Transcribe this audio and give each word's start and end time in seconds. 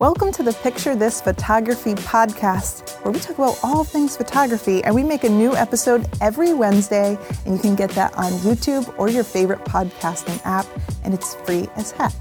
Welcome 0.00 0.30
to 0.34 0.44
the 0.44 0.52
Picture 0.52 0.94
This 0.94 1.20
Photography 1.20 1.94
podcast, 1.94 3.02
where 3.02 3.10
we 3.10 3.18
talk 3.18 3.36
about 3.36 3.58
all 3.64 3.82
things 3.82 4.16
photography 4.16 4.80
and 4.84 4.94
we 4.94 5.02
make 5.02 5.24
a 5.24 5.28
new 5.28 5.56
episode 5.56 6.06
every 6.20 6.54
Wednesday. 6.54 7.18
And 7.44 7.56
you 7.56 7.60
can 7.60 7.74
get 7.74 7.90
that 7.90 8.14
on 8.16 8.30
YouTube 8.34 8.96
or 8.96 9.08
your 9.08 9.24
favorite 9.24 9.58
podcasting 9.64 10.40
app, 10.44 10.66
and 11.02 11.12
it's 11.12 11.34
free 11.44 11.68
as 11.74 11.90
heck. 11.90 12.12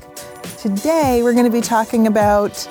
Today, 0.58 1.22
we're 1.22 1.34
going 1.34 1.46
to 1.46 1.52
be 1.52 1.62
talking 1.62 2.08
about, 2.08 2.68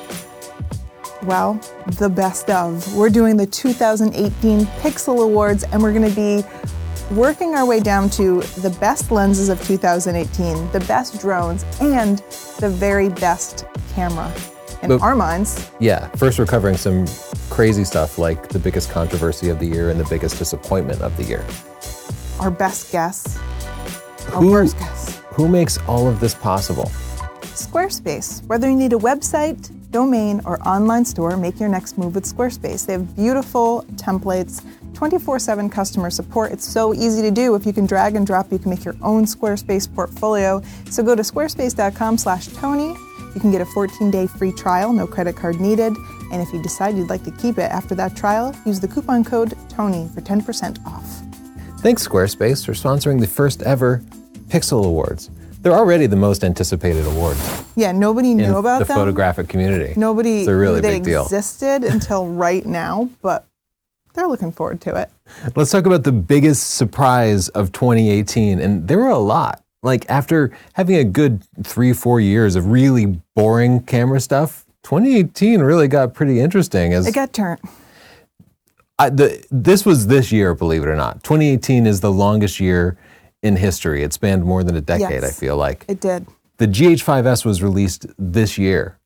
well, 1.23 1.55
the 1.99 2.09
best 2.09 2.51
of. 2.51 2.93
We're 2.93 3.09
doing 3.09 3.37
the 3.37 3.47
2018 3.47 4.67
Pixel 4.81 5.23
Awards, 5.23 5.63
and 5.63 5.81
we're 5.81 5.95
going 5.95 6.11
to 6.11 6.17
be 6.17 6.45
working 7.15 7.55
our 7.55 7.65
way 7.65 7.79
down 7.79 8.11
to 8.11 8.41
the 8.61 8.77
best 8.81 9.13
lenses 9.13 9.51
of 9.51 9.65
2018, 9.69 10.73
the 10.73 10.81
best 10.81 11.21
drones, 11.21 11.65
and 11.81 12.19
the 12.59 12.69
very 12.69 13.09
best 13.09 13.67
camera 13.95 14.35
in 14.83 14.89
But- 14.89 15.03
our 15.03 15.15
minds. 15.17 15.71
Yeah, 15.81 16.09
first 16.17 16.39
we're 16.39 16.47
covering 16.47 16.77
some 16.77 17.07
crazy 17.51 17.85
stuff 17.85 18.19
like 18.19 18.49
the 18.49 18.59
biggest 18.59 18.91
controversy 18.91 19.49
of 19.51 19.59
the 19.59 19.67
year 19.67 19.91
and 19.91 19.99
the 19.99 20.05
biggest 20.09 20.39
disappointment 20.39 21.01
of 21.03 21.17
the 21.17 21.25
year. 21.25 21.45
our 22.39 22.51
best 22.51 22.93
guess, 22.93 23.39
our 24.35 24.43
Who- 24.43 24.51
worst 24.53 24.79
guess. 24.79 25.21
Who 25.33 25.49
makes 25.49 25.79
all 25.89 26.07
of 26.07 26.21
this 26.21 26.35
possible? 26.35 26.91
Squarespace. 27.55 28.45
Whether 28.47 28.69
you 28.69 28.77
need 28.77 28.93
a 28.93 28.99
website, 28.99 29.71
domain, 29.91 30.43
or 30.45 30.61
online 30.69 31.05
store, 31.07 31.37
make 31.39 31.59
your 31.59 31.71
next 31.71 31.97
move 31.97 32.15
with 32.15 32.25
Squarespace. 32.25 32.85
They 32.85 32.93
have 32.93 33.17
beautiful 33.17 33.85
templates, 33.95 34.61
24 34.93 35.39
7 35.39 35.71
customer 35.71 36.11
support. 36.11 36.53
It's 36.53 36.67
so 36.67 36.93
easy 36.95 37.23
to 37.23 37.31
do. 37.31 37.55
If 37.55 37.65
you 37.65 37.73
can 37.73 37.87
drag 37.87 38.17
and 38.17 38.27
drop, 38.27 38.53
you 38.53 38.59
can 38.59 38.69
make 38.71 38.85
your 38.85 38.97
own 39.03 39.25
Squarespace 39.25 39.89
portfolio. 39.95 40.61
So 40.91 41.03
go 41.03 41.15
to 41.15 41.23
squarespace.com 41.23 42.19
slash 42.19 42.49
Tony. 42.49 42.95
You 43.37 43.41
can 43.43 43.51
get 43.53 43.61
a 43.61 43.67
14 43.67 44.11
day 44.11 44.27
free 44.27 44.51
trial, 44.51 44.95
no 44.95 45.07
credit 45.07 45.37
card 45.37 45.61
needed. 45.61 45.95
And 46.33 46.41
if 46.41 46.51
you 46.55 46.63
decide 46.63 46.97
you'd 46.97 47.11
like 47.11 47.23
to 47.25 47.31
keep 47.31 47.59
it 47.59 47.71
after 47.71 47.95
that 47.95 48.17
trial, 48.17 48.57
use 48.65 48.81
the 48.81 48.89
coupon 48.89 49.25
code 49.25 49.53
TONY 49.69 50.09
for 50.15 50.23
10% 50.23 50.85
off. 50.87 51.05
Thanks, 51.83 52.09
Squarespace, 52.09 52.65
for 52.65 52.73
sponsoring 52.73 53.21
the 53.21 53.27
first 53.27 53.63
ever 53.63 54.03
Pixel 54.49 54.87
Awards. 54.87 55.29
They're 55.61 55.75
already 55.75 56.07
the 56.07 56.17
most 56.17 56.45
anticipated 56.45 57.05
awards 57.05 57.65
Yeah, 57.77 57.93
nobody 57.93 58.31
in 58.31 58.39
knew 58.39 58.57
about 58.57 58.79
the 58.79 58.85
them. 58.87 58.97
photographic 58.97 59.49
community. 59.49 59.93
Nobody 59.99 60.39
It's 60.41 60.49
a 60.49 60.55
really 60.57 60.81
they 60.81 60.95
big 60.95 61.05
deal. 61.05 61.25
existed 61.25 61.85
until 61.93 62.27
right 62.27 62.65
now, 62.65 63.11
but 63.21 63.47
they're 64.15 64.29
looking 64.29 64.51
forward 64.51 64.81
to 64.83 64.95
it. 64.97 65.11
Let's 65.55 65.71
talk 65.73 65.85
about 65.85 66.05
the 66.05 66.13
biggest 66.13 66.71
surprise 66.77 67.49
of 67.51 67.71
2018. 67.73 68.61
And 68.61 68.89
there 68.89 68.97
were 68.99 69.11
a 69.11 69.19
lot. 69.19 69.63
Like, 69.87 70.05
after 70.09 70.51
having 70.73 70.97
a 70.97 71.05
good 71.05 71.45
three, 71.63 71.93
four 71.93 72.21
years 72.21 72.57
of 72.57 72.67
really 72.67 73.07
boring 73.37 73.85
camera 73.85 74.21
stuff, 74.21 74.67
2018 74.83 75.61
really 75.61 75.87
got 75.87 76.13
pretty 76.13 76.41
interesting. 76.41 76.93
As 76.93 77.07
It 77.07 77.15
got 77.15 77.33
turned. 77.33 77.61
I, 78.99 79.11
the, 79.11 79.47
this 79.53 79.87
was 79.87 80.09
this 80.09 80.33
year, 80.33 80.57
believe 80.57 80.83
it 80.83 80.89
or 80.89 80.97
not. 80.97 81.23
2018 81.23 81.87
is 81.87 82.01
the 82.01 82.11
longest 82.11 82.59
year 82.59 82.99
in 83.45 83.55
history. 83.55 84.03
It 84.03 84.13
spanned 84.13 84.45
more 84.45 84.65
than 84.65 84.75
a 84.75 84.81
decade, 84.81 85.23
I 85.23 85.31
feel 85.31 85.57
like. 85.57 85.85
It 85.87 86.01
did. 86.01 86.27
The 86.57 86.67
GH5S 86.67 87.45
was 87.45 87.63
released 87.63 88.07
this 88.19 88.59
year. 88.59 88.99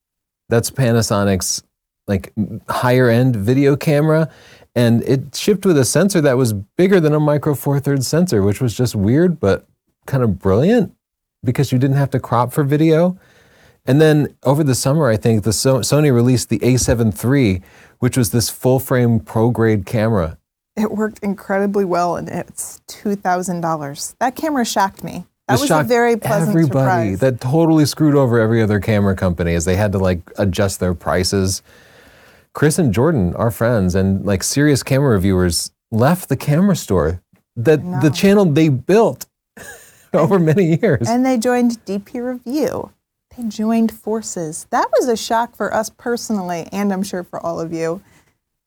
That's 0.48 0.70
Panasonic's 0.70 1.62
like 2.08 2.32
higher 2.70 3.10
end 3.10 3.36
video 3.36 3.76
camera. 3.76 4.30
And 4.74 5.02
it 5.02 5.36
shipped 5.36 5.66
with 5.66 5.76
a 5.76 5.84
sensor 5.84 6.22
that 6.22 6.38
was 6.38 6.54
bigger 6.54 7.00
than 7.00 7.12
a 7.12 7.20
micro 7.20 7.54
four 7.54 7.80
thirds 7.80 8.08
sensor, 8.08 8.42
which 8.42 8.62
was 8.62 8.74
just 8.74 8.94
weird, 8.94 9.38
but 9.40 9.66
kind 10.10 10.22
of 10.22 10.38
brilliant 10.38 10.92
because 11.42 11.72
you 11.72 11.78
didn't 11.78 11.96
have 11.96 12.10
to 12.10 12.20
crop 12.20 12.52
for 12.52 12.64
video. 12.64 13.16
And 13.86 13.98
then 14.00 14.36
over 14.42 14.62
the 14.62 14.74
summer, 14.74 15.08
I 15.08 15.16
think 15.16 15.44
the 15.44 15.54
so- 15.54 15.78
Sony 15.80 16.12
released 16.12 16.50
the 16.50 16.58
A7 16.58 17.14
III, 17.24 17.62
which 18.00 18.16
was 18.18 18.30
this 18.30 18.50
full 18.50 18.78
frame 18.78 19.20
pro 19.20 19.50
grade 19.50 19.86
camera. 19.86 20.36
It 20.76 20.90
worked 20.92 21.20
incredibly 21.22 21.84
well, 21.84 22.16
and 22.16 22.28
it's 22.28 22.80
two 22.86 23.16
thousand 23.16 23.60
dollars. 23.62 24.14
That 24.20 24.36
camera 24.36 24.64
shocked 24.64 25.02
me. 25.02 25.24
That 25.48 25.54
This 25.54 25.62
was 25.62 25.70
a 25.70 25.82
very 25.82 26.16
pleasant 26.16 26.50
everybody. 26.50 27.14
surprise. 27.14 27.20
That 27.20 27.40
totally 27.40 27.84
screwed 27.86 28.14
over 28.14 28.38
every 28.38 28.62
other 28.62 28.78
camera 28.80 29.16
company 29.16 29.54
as 29.54 29.64
they 29.64 29.76
had 29.76 29.92
to 29.92 29.98
like 29.98 30.20
adjust 30.38 30.78
their 30.78 30.94
prices. 30.94 31.62
Chris 32.52 32.78
and 32.78 32.92
Jordan, 32.94 33.34
our 33.36 33.50
friends 33.50 33.94
and 33.94 34.24
like 34.24 34.42
serious 34.42 34.82
camera 34.82 35.10
reviewers, 35.14 35.70
left 35.90 36.28
the 36.28 36.36
camera 36.36 36.76
store 36.76 37.20
that 37.56 37.80
the 38.02 38.10
channel 38.10 38.44
they 38.44 38.68
built 38.68 39.26
over 40.14 40.38
many 40.38 40.80
years. 40.80 41.08
and 41.08 41.24
they 41.24 41.38
joined 41.38 41.84
DP 41.84 42.24
Review. 42.24 42.92
They 43.36 43.44
joined 43.44 43.92
forces. 43.92 44.66
That 44.70 44.90
was 44.98 45.08
a 45.08 45.16
shock 45.16 45.54
for 45.54 45.72
us 45.72 45.88
personally, 45.90 46.68
and 46.72 46.92
I'm 46.92 47.02
sure 47.02 47.22
for 47.22 47.38
all 47.40 47.60
of 47.60 47.72
you. 47.72 48.02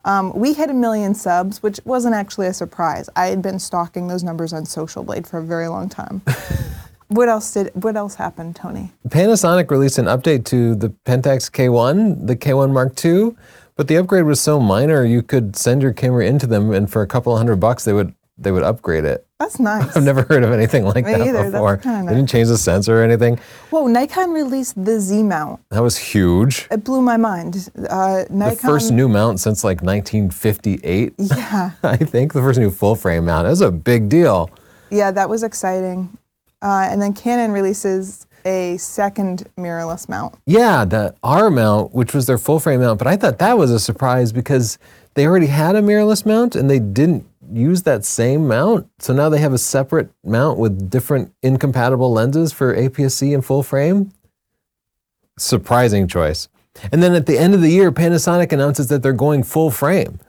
Um, 0.06 0.34
we 0.34 0.54
hit 0.54 0.70
a 0.70 0.74
million 0.74 1.14
subs, 1.14 1.64
which 1.64 1.80
wasn't 1.86 2.16
actually 2.16 2.48
a 2.48 2.54
surprise. 2.54 3.10
I 3.16 3.28
had 3.28 3.42
been 3.42 3.60
stalking 3.60 4.08
those 4.08 4.24
numbers 4.24 4.52
on 4.52 4.66
Social 4.66 5.04
Blade 5.04 5.26
for 5.26 5.38
a 5.38 5.44
very 5.44 5.68
long 5.68 5.88
time. 5.90 6.22
what 7.08 7.30
else 7.30 7.54
did? 7.54 7.72
What 7.74 7.96
else 7.96 8.16
happened, 8.16 8.56
Tony? 8.56 8.92
Panasonic 9.08 9.72
released 9.72 9.98
an 9.98 10.06
update 10.06 10.46
to 10.46 10.76
the 10.76 10.90
Pentax 11.06 11.50
K1, 11.52 12.28
the 12.28 12.36
K1 12.36 12.72
Mark 12.72 13.04
II, 13.04 13.36
but 13.76 13.88
the 13.88 13.96
upgrade 13.96 14.26
was 14.26 14.42
so 14.42 14.60
minor 14.60 15.06
you 15.06 15.22
could 15.22 15.56
send 15.56 15.82
your 15.82 15.94
camera 15.94 16.26
into 16.26 16.48
them 16.48 16.72
and 16.72 16.92
for 16.92 17.02
a 17.02 17.08
couple 17.08 17.36
hundred 17.38 17.58
bucks 17.58 17.86
they 17.86 17.94
would 17.94 18.14
they 18.38 18.52
would 18.52 18.64
upgrade 18.64 19.06
it. 19.06 19.26
That's 19.40 19.60
nice. 19.60 19.96
I've 19.98 20.04
never 20.04 20.24
heard 20.24 20.44
of 20.44 20.52
anything 20.52 20.86
like 20.86 21.06
Me 21.06 21.12
that 21.14 21.22
either. 21.22 21.52
Before. 21.52 21.78
kinda 21.78 22.10
They 22.10 22.16
didn't 22.16 22.30
change 22.30 22.48
the 22.48 22.58
sensor 22.58 23.00
or 23.00 23.04
anything. 23.04 23.40
Whoa, 23.70 23.88
Nikon 23.88 24.32
released 24.32 24.84
the 24.84 25.00
Z 25.00 25.22
mount. 25.24 25.62
That 25.70 25.82
was 25.84 25.98
huge. 25.98 26.68
It 26.72 26.84
blew 26.84 27.02
my 27.02 27.18
mind. 27.18 27.70
Uh, 27.90 28.24
Nikon. 28.30 28.56
The 28.56 28.56
first 28.62 28.92
new 28.92 29.08
mount 29.08 29.40
since 29.40 29.64
like 29.64 29.82
1958, 29.82 31.14
Yeah, 31.18 31.72
I 31.84 31.98
think. 31.98 32.34
The 32.34 32.42
first 32.42 32.60
new 32.60 32.72
full 32.72 32.96
frame 32.96 33.26
mount. 33.26 33.46
That 33.46 33.52
was 33.52 33.62
a 33.62 33.72
big 33.72 34.10
deal. 34.10 34.50
yeah, 34.90 35.12
that 35.12 35.30
was 35.30 35.44
exciting. 35.44 36.18
Uh, 36.62 36.88
and 36.90 37.02
then 37.02 37.14
Canon 37.14 37.52
releases 37.52 38.26
a 38.46 38.78
second 38.78 39.44
mirrorless 39.58 40.08
mount. 40.10 40.36
Yeah, 40.46 40.86
the 40.86 41.14
R 41.24 41.50
mount, 41.50 41.94
which 41.94 42.14
was 42.14 42.26
their 42.28 42.38
full 42.38 42.60
frame 42.60 42.80
mount, 42.82 42.98
but 43.00 43.08
I 43.08 43.16
thought 43.16 43.38
that 43.40 43.58
was 43.58 43.72
a 43.72 43.80
surprise 43.80 44.32
because 44.32 44.78
they 45.16 45.26
already 45.28 45.48
had 45.48 45.76
a 45.76 45.82
mirrorless 45.82 46.26
mount 46.26 46.56
and 46.56 46.70
they 46.70 46.80
didn't 46.80 47.26
use 47.52 47.84
that 47.84 48.06
same 48.06 48.48
mount. 48.48 48.88
So 49.00 49.14
now 49.14 49.30
they 49.30 49.40
have 49.40 49.54
a 49.54 49.58
separate 49.58 50.12
mount 50.24 50.60
with 50.60 50.90
different 50.90 51.34
incompatible 51.42 52.12
lenses 52.12 52.54
for 52.54 52.76
APS-C 52.76 53.34
and 53.34 53.44
full 53.44 53.64
frame. 53.64 54.12
Surprising 55.38 56.08
choice. 56.08 56.48
And 56.92 57.04
then 57.04 57.14
at 57.14 57.26
the 57.26 57.38
end 57.38 57.54
of 57.54 57.62
the 57.62 57.70
year, 57.70 57.92
Panasonic 57.92 58.52
announces 58.52 58.88
that 58.88 59.04
they're 59.04 59.14
going 59.14 59.44
full 59.44 59.72
frame. 59.72 60.20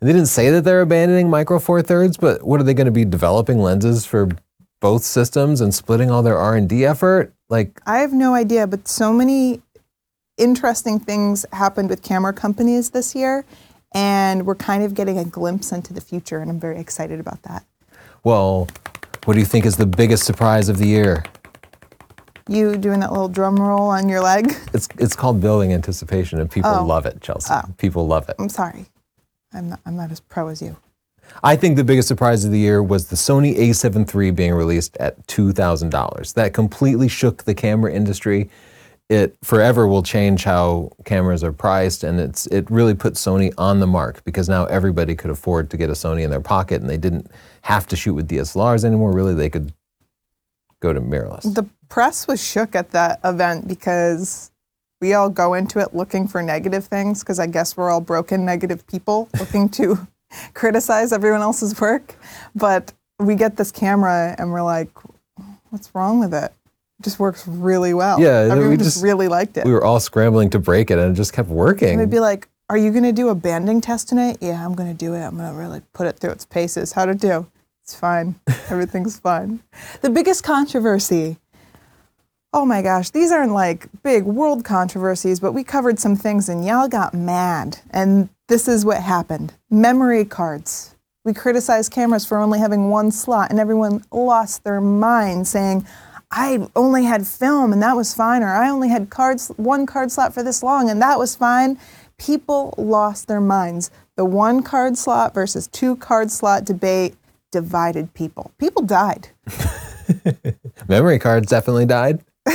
And 0.00 0.08
they 0.08 0.12
didn't 0.12 0.26
say 0.26 0.50
that 0.50 0.64
they're 0.64 0.80
abandoning 0.80 1.30
micro 1.30 1.58
four 1.58 1.82
thirds, 1.82 2.16
but 2.16 2.42
what 2.42 2.60
are 2.60 2.64
they 2.64 2.74
going 2.74 2.86
to 2.86 2.90
be 2.90 3.04
developing 3.04 3.58
lenses 3.58 4.04
for 4.04 4.28
both 4.80 5.04
systems 5.04 5.60
and 5.60 5.72
splitting 5.72 6.10
all 6.10 6.22
their 6.22 6.38
R&D 6.38 6.84
effort? 6.84 7.32
Like 7.48 7.80
I 7.86 7.98
have 7.98 8.12
no 8.12 8.34
idea, 8.34 8.66
but 8.66 8.88
so 8.88 9.12
many 9.12 9.62
interesting 10.38 10.98
things 10.98 11.46
happened 11.52 11.88
with 11.88 12.02
camera 12.02 12.32
companies 12.32 12.90
this 12.90 13.14
year, 13.14 13.44
and 13.94 14.46
we're 14.46 14.54
kind 14.54 14.82
of 14.84 14.94
getting 14.94 15.18
a 15.18 15.24
glimpse 15.24 15.72
into 15.72 15.92
the 15.92 16.00
future, 16.00 16.38
and 16.40 16.50
I'm 16.50 16.60
very 16.60 16.78
excited 16.78 17.20
about 17.20 17.42
that. 17.42 17.64
Well, 18.24 18.68
what 19.24 19.34
do 19.34 19.40
you 19.40 19.46
think 19.46 19.66
is 19.66 19.76
the 19.76 19.86
biggest 19.86 20.24
surprise 20.24 20.68
of 20.68 20.78
the 20.78 20.86
year? 20.86 21.24
You 22.48 22.76
doing 22.76 23.00
that 23.00 23.12
little 23.12 23.28
drum 23.28 23.56
roll 23.56 23.88
on 23.88 24.08
your 24.08 24.20
leg? 24.20 24.52
It's 24.74 24.88
it's 24.98 25.14
called 25.14 25.40
building 25.40 25.72
anticipation, 25.72 26.40
and 26.40 26.50
people 26.50 26.70
Oh. 26.74 26.84
love 26.84 27.06
it, 27.06 27.20
Chelsea. 27.20 27.52
Oh. 27.54 27.62
People 27.78 28.06
love 28.06 28.28
it. 28.28 28.36
I'm 28.38 28.48
sorry. 28.48 28.86
I'm 29.52 29.68
not, 29.70 29.80
I'm 29.86 29.96
not 29.96 30.10
as 30.10 30.20
pro 30.20 30.48
as 30.48 30.60
you. 30.62 30.76
I 31.42 31.56
think 31.56 31.76
the 31.76 31.84
biggest 31.84 32.08
surprise 32.08 32.44
of 32.44 32.50
the 32.50 32.58
year 32.58 32.82
was 32.82 33.06
the 33.06 33.16
Sony 33.16 33.56
A7 33.56 34.12
III 34.14 34.30
being 34.32 34.52
released 34.54 34.96
at 34.98 35.26
two 35.28 35.52
thousand 35.52 35.90
dollars. 35.90 36.32
That 36.34 36.52
completely 36.52 37.08
shook 37.08 37.44
the 37.44 37.54
camera 37.54 37.92
industry. 37.92 38.50
It 39.12 39.36
forever 39.44 39.86
will 39.86 40.02
change 40.02 40.44
how 40.44 40.90
cameras 41.04 41.44
are 41.44 41.52
priced, 41.52 42.02
and 42.02 42.18
it's 42.18 42.46
it 42.46 42.70
really 42.70 42.94
put 42.94 43.14
Sony 43.14 43.52
on 43.58 43.78
the 43.78 43.86
mark 43.86 44.24
because 44.24 44.48
now 44.48 44.64
everybody 44.64 45.14
could 45.14 45.30
afford 45.30 45.68
to 45.70 45.76
get 45.76 45.90
a 45.90 45.92
Sony 45.92 46.22
in 46.22 46.30
their 46.30 46.40
pocket, 46.40 46.80
and 46.80 46.88
they 46.88 46.96
didn't 46.96 47.30
have 47.60 47.86
to 47.88 47.96
shoot 47.96 48.14
with 48.14 48.26
DSLRs 48.26 48.84
anymore. 48.84 49.12
Really, 49.12 49.34
they 49.34 49.50
could 49.50 49.74
go 50.80 50.94
to 50.94 51.00
mirrorless. 51.00 51.54
The 51.54 51.66
press 51.90 52.26
was 52.26 52.42
shook 52.42 52.74
at 52.74 52.92
that 52.92 53.20
event 53.22 53.68
because 53.68 54.50
we 55.02 55.12
all 55.12 55.28
go 55.28 55.52
into 55.52 55.78
it 55.80 55.94
looking 55.94 56.26
for 56.26 56.42
negative 56.42 56.86
things 56.86 57.20
because 57.20 57.38
I 57.38 57.48
guess 57.48 57.76
we're 57.76 57.90
all 57.90 58.00
broken, 58.00 58.46
negative 58.46 58.86
people 58.86 59.28
looking 59.38 59.68
to 59.70 60.08
criticize 60.54 61.12
everyone 61.12 61.42
else's 61.42 61.78
work. 61.78 62.16
But 62.54 62.94
we 63.18 63.34
get 63.34 63.56
this 63.56 63.72
camera 63.72 64.34
and 64.38 64.52
we're 64.52 64.62
like, 64.62 64.90
what's 65.70 65.94
wrong 65.94 66.20
with 66.20 66.32
it? 66.32 66.52
It 67.02 67.04
just 67.04 67.18
works 67.18 67.48
really 67.48 67.94
well. 67.94 68.20
Yeah, 68.20 68.54
we 68.68 68.76
just, 68.76 68.94
just- 68.94 69.04
really 69.04 69.26
liked 69.26 69.56
it. 69.56 69.64
we 69.64 69.72
were 69.72 69.84
all 69.84 69.98
scrambling 69.98 70.50
to 70.50 70.60
break 70.60 70.92
it, 70.92 70.98
and 70.98 71.12
it 71.12 71.16
just 71.16 71.32
kept 71.32 71.48
working. 71.48 71.88
And 71.88 71.98
We'd 71.98 72.10
be 72.10 72.20
like, 72.20 72.48
are 72.70 72.76
you 72.78 72.92
going 72.92 73.02
to 73.02 73.12
do 73.12 73.28
a 73.28 73.34
banding 73.34 73.80
test 73.80 74.08
tonight? 74.08 74.38
Yeah, 74.40 74.64
I'm 74.64 74.74
going 74.74 74.88
to 74.88 74.96
do 74.96 75.14
it. 75.14 75.20
I'm 75.20 75.36
going 75.36 75.50
to 75.50 75.58
really 75.58 75.82
put 75.92 76.06
it 76.06 76.20
through 76.20 76.30
its 76.30 76.46
paces. 76.46 76.92
How'd 76.92 77.08
it 77.08 77.18
do? 77.18 77.48
It's 77.82 77.96
fine. 77.96 78.36
Everything's 78.70 79.18
fine. 79.18 79.64
The 80.00 80.10
biggest 80.10 80.44
controversy 80.44 81.38
Oh 82.54 82.66
my 82.66 82.82
gosh, 82.82 83.08
these 83.08 83.32
aren't 83.32 83.52
like 83.52 83.88
big 84.02 84.24
world 84.24 84.62
controversies, 84.62 85.40
but 85.40 85.52
we 85.52 85.64
covered 85.64 85.98
some 85.98 86.14
things 86.14 86.50
and 86.50 86.66
y'all 86.66 86.86
got 86.86 87.14
mad. 87.14 87.78
And 87.92 88.28
this 88.48 88.68
is 88.68 88.84
what 88.84 89.02
happened 89.02 89.54
memory 89.70 90.26
cards. 90.26 90.94
We 91.24 91.32
criticized 91.32 91.92
cameras 91.92 92.26
for 92.26 92.36
only 92.36 92.58
having 92.58 92.90
one 92.90 93.12
slot, 93.12 93.50
and 93.50 93.60
everyone 93.60 94.04
lost 94.10 94.64
their 94.64 94.80
mind 94.80 95.46
saying, 95.46 95.86
I 96.32 96.66
only 96.74 97.04
had 97.04 97.26
film 97.26 97.72
and 97.72 97.82
that 97.82 97.94
was 97.94 98.14
fine, 98.14 98.42
or 98.42 98.48
I 98.48 98.70
only 98.70 98.88
had 98.88 99.10
cards, 99.10 99.52
one 99.56 99.84
card 99.84 100.10
slot 100.10 100.32
for 100.32 100.42
this 100.42 100.62
long 100.62 100.88
and 100.88 101.00
that 101.02 101.18
was 101.18 101.36
fine. 101.36 101.78
People 102.16 102.74
lost 102.78 103.28
their 103.28 103.40
minds. 103.40 103.90
The 104.16 104.24
one 104.24 104.62
card 104.62 104.96
slot 104.96 105.34
versus 105.34 105.66
two 105.68 105.96
card 105.96 106.30
slot 106.30 106.64
debate 106.64 107.16
divided 107.50 108.14
people. 108.14 108.50
People 108.58 108.82
died. 108.82 109.28
Memory 110.88 111.18
cards 111.18 111.48
definitely 111.48 111.86
died. 111.86 112.24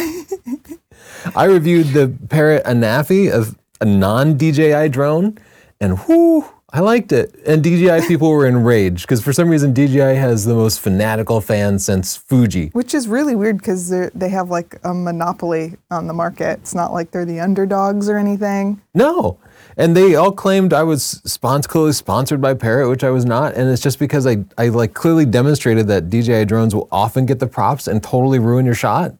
I 1.35 1.45
reviewed 1.45 1.87
the 1.87 2.13
Parrot 2.29 2.63
Anafi, 2.65 3.31
a, 3.31 3.55
a 3.79 3.85
non 3.85 4.37
DJI 4.37 4.89
drone, 4.89 5.37
and 5.79 5.99
whoo, 6.07 6.45
I 6.73 6.81
liked 6.81 7.13
it. 7.13 7.33
And 7.45 7.63
DJI 7.63 8.07
people 8.07 8.29
were 8.29 8.45
enraged 8.45 9.03
because 9.03 9.23
for 9.23 9.31
some 9.31 9.47
reason 9.47 9.73
DJI 9.73 10.15
has 10.15 10.43
the 10.43 10.53
most 10.53 10.81
fanatical 10.81 11.39
fans 11.39 11.85
since 11.85 12.17
Fuji. 12.17 12.69
Which 12.73 12.93
is 12.93 13.07
really 13.07 13.35
weird 13.35 13.57
because 13.57 13.89
they 13.89 14.29
have 14.29 14.49
like 14.49 14.77
a 14.83 14.93
monopoly 14.93 15.77
on 15.89 16.07
the 16.07 16.13
market. 16.13 16.59
It's 16.59 16.75
not 16.75 16.91
like 16.91 17.11
they're 17.11 17.23
the 17.23 17.39
underdogs 17.39 18.09
or 18.09 18.17
anything. 18.17 18.81
No. 18.93 19.39
And 19.77 19.95
they 19.95 20.15
all 20.15 20.33
claimed 20.33 20.73
I 20.73 20.83
was 20.83 21.21
sponsor, 21.23 21.69
clearly 21.69 21.93
sponsored 21.93 22.41
by 22.41 22.53
Parrot, 22.53 22.89
which 22.89 23.03
I 23.03 23.11
was 23.11 23.25
not. 23.25 23.53
And 23.53 23.69
it's 23.69 23.81
just 23.81 23.97
because 23.97 24.27
I, 24.27 24.43
I 24.57 24.67
like 24.67 24.93
clearly 24.93 25.25
demonstrated 25.25 25.87
that 25.87 26.09
DJI 26.09 26.45
drones 26.45 26.75
will 26.75 26.89
often 26.91 27.25
get 27.25 27.39
the 27.39 27.47
props 27.47 27.87
and 27.87 28.03
totally 28.03 28.39
ruin 28.39 28.65
your 28.65 28.75
shot. 28.75 29.13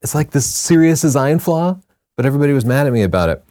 It's 0.00 0.14
like 0.14 0.30
this 0.30 0.46
serious 0.46 1.02
design 1.02 1.38
flaw, 1.38 1.78
but 2.16 2.24
everybody 2.24 2.54
was 2.54 2.64
mad 2.64 2.86
at 2.86 2.92
me 2.94 3.02
about 3.02 3.28
it. 3.28 3.44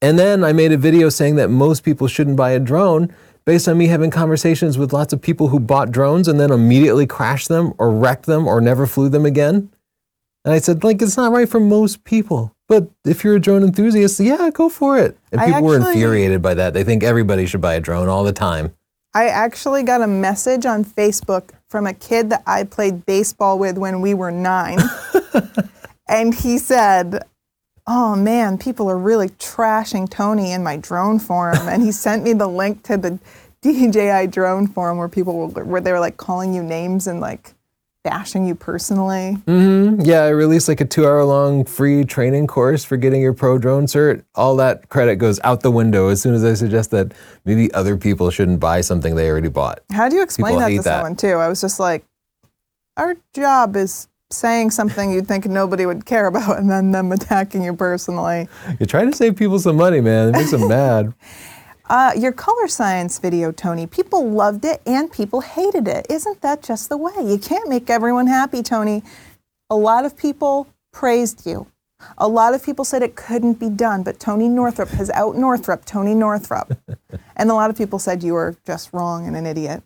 And 0.00 0.18
then 0.18 0.44
I 0.44 0.52
made 0.52 0.72
a 0.72 0.76
video 0.76 1.08
saying 1.08 1.36
that 1.36 1.48
most 1.48 1.82
people 1.82 2.06
shouldn't 2.06 2.36
buy 2.36 2.50
a 2.50 2.60
drone 2.60 3.12
based 3.44 3.66
on 3.66 3.78
me 3.78 3.86
having 3.86 4.10
conversations 4.10 4.78
with 4.78 4.92
lots 4.92 5.12
of 5.12 5.20
people 5.20 5.48
who 5.48 5.58
bought 5.58 5.90
drones 5.90 6.28
and 6.28 6.38
then 6.38 6.50
immediately 6.50 7.06
crashed 7.06 7.48
them 7.48 7.72
or 7.78 7.90
wrecked 7.90 8.26
them 8.26 8.46
or 8.46 8.60
never 8.60 8.86
flew 8.86 9.08
them 9.08 9.26
again. 9.26 9.70
And 10.44 10.54
I 10.54 10.58
said, 10.58 10.84
like, 10.84 11.02
it's 11.02 11.16
not 11.16 11.32
right 11.32 11.48
for 11.48 11.58
most 11.58 12.04
people. 12.04 12.54
But 12.68 12.90
if 13.04 13.24
you're 13.24 13.36
a 13.36 13.40
drone 13.40 13.62
enthusiast, 13.62 14.20
yeah, 14.20 14.50
go 14.52 14.68
for 14.68 14.98
it. 14.98 15.16
And 15.32 15.40
I 15.40 15.46
people 15.46 15.62
were 15.62 15.76
infuriated 15.76 16.42
by 16.42 16.54
that. 16.54 16.74
They 16.74 16.84
think 16.84 17.02
everybody 17.02 17.46
should 17.46 17.62
buy 17.62 17.74
a 17.74 17.80
drone 17.80 18.08
all 18.08 18.22
the 18.22 18.32
time. 18.32 18.74
I 19.14 19.28
actually 19.28 19.82
got 19.82 20.02
a 20.02 20.06
message 20.06 20.66
on 20.66 20.84
Facebook 20.84 21.50
from 21.68 21.86
a 21.86 21.94
kid 21.94 22.30
that 22.30 22.42
I 22.46 22.64
played 22.64 23.06
baseball 23.06 23.58
with 23.58 23.78
when 23.78 24.00
we 24.00 24.12
were 24.12 24.30
nine. 24.30 24.78
and 26.08 26.34
he 26.34 26.58
said, 26.58 27.24
Oh 27.90 28.14
man, 28.14 28.58
people 28.58 28.90
are 28.90 28.98
really 28.98 29.30
trashing 29.30 30.10
Tony 30.10 30.52
in 30.52 30.62
my 30.62 30.76
drone 30.76 31.18
forum. 31.18 31.66
And 31.68 31.82
he 31.82 31.90
sent 31.90 32.22
me 32.22 32.34
the 32.34 32.46
link 32.46 32.82
to 32.84 32.98
the 32.98 33.18
DJI 33.62 34.26
drone 34.26 34.66
forum 34.66 34.98
where 34.98 35.08
people 35.08 35.48
were, 35.48 35.64
where 35.64 35.80
they 35.80 35.90
were 35.90 35.98
like 35.98 36.18
calling 36.18 36.52
you 36.52 36.62
names 36.62 37.06
and 37.06 37.18
like 37.18 37.54
bashing 38.04 38.46
you 38.46 38.54
personally. 38.54 39.38
Mm-hmm. 39.46 40.02
Yeah, 40.02 40.20
I 40.24 40.28
released 40.28 40.68
like 40.68 40.82
a 40.82 40.84
two 40.84 41.06
hour 41.06 41.24
long 41.24 41.64
free 41.64 42.04
training 42.04 42.46
course 42.46 42.84
for 42.84 42.98
getting 42.98 43.22
your 43.22 43.32
pro 43.32 43.56
drone 43.56 43.86
cert. 43.86 44.22
All 44.34 44.54
that 44.56 44.90
credit 44.90 45.16
goes 45.16 45.40
out 45.42 45.62
the 45.62 45.70
window 45.70 46.08
as 46.08 46.20
soon 46.20 46.34
as 46.34 46.44
I 46.44 46.52
suggest 46.54 46.90
that 46.90 47.12
maybe 47.46 47.72
other 47.72 47.96
people 47.96 48.30
shouldn't 48.30 48.60
buy 48.60 48.82
something 48.82 49.14
they 49.14 49.30
already 49.30 49.48
bought. 49.48 49.80
How 49.92 50.10
do 50.10 50.16
you 50.16 50.22
explain 50.22 50.56
People 50.56 50.60
that 50.60 50.68
to 50.68 50.82
that. 50.82 50.82
someone 50.84 51.16
too? 51.16 51.36
I 51.36 51.48
was 51.48 51.62
just 51.62 51.80
like, 51.80 52.04
our 52.98 53.16
job 53.32 53.76
is 53.76 54.08
saying 54.30 54.70
something 54.70 55.10
you'd 55.10 55.26
think 55.26 55.46
nobody 55.46 55.86
would 55.86 56.04
care 56.04 56.26
about 56.26 56.58
and 56.58 56.70
then 56.70 56.90
them 56.90 57.12
attacking 57.12 57.62
you 57.62 57.74
personally. 57.74 58.48
You're 58.78 58.86
trying 58.86 59.10
to 59.10 59.16
save 59.16 59.36
people 59.36 59.58
some 59.58 59.76
money, 59.76 60.00
man. 60.00 60.28
It 60.28 60.32
makes 60.32 60.50
them 60.50 60.68
mad. 60.68 61.14
Uh, 61.88 62.12
your 62.16 62.32
color 62.32 62.68
science 62.68 63.18
video, 63.18 63.50
Tony, 63.50 63.86
people 63.86 64.28
loved 64.28 64.66
it 64.66 64.82
and 64.84 65.10
people 65.10 65.40
hated 65.40 65.88
it. 65.88 66.06
Isn't 66.10 66.42
that 66.42 66.62
just 66.62 66.90
the 66.90 66.98
way? 66.98 67.14
You 67.24 67.38
can't 67.38 67.68
make 67.68 67.88
everyone 67.88 68.26
happy, 68.26 68.62
Tony. 68.62 69.02
A 69.70 69.76
lot 69.76 70.04
of 70.04 70.14
people 70.14 70.68
praised 70.92 71.46
you. 71.46 71.66
A 72.18 72.28
lot 72.28 72.54
of 72.54 72.62
people 72.62 72.84
said 72.84 73.02
it 73.02 73.16
couldn't 73.16 73.54
be 73.54 73.70
done, 73.70 74.02
but 74.02 74.20
Tony 74.20 74.48
Northrup 74.48 74.90
has 74.90 75.10
out 75.10 75.36
Northrup 75.36 75.84
Tony 75.84 76.14
Northrup. 76.14 76.78
and 77.36 77.50
a 77.50 77.54
lot 77.54 77.70
of 77.70 77.76
people 77.76 77.98
said 77.98 78.22
you 78.22 78.34
were 78.34 78.56
just 78.66 78.92
wrong 78.92 79.26
and 79.26 79.34
an 79.34 79.46
idiot. 79.46 79.82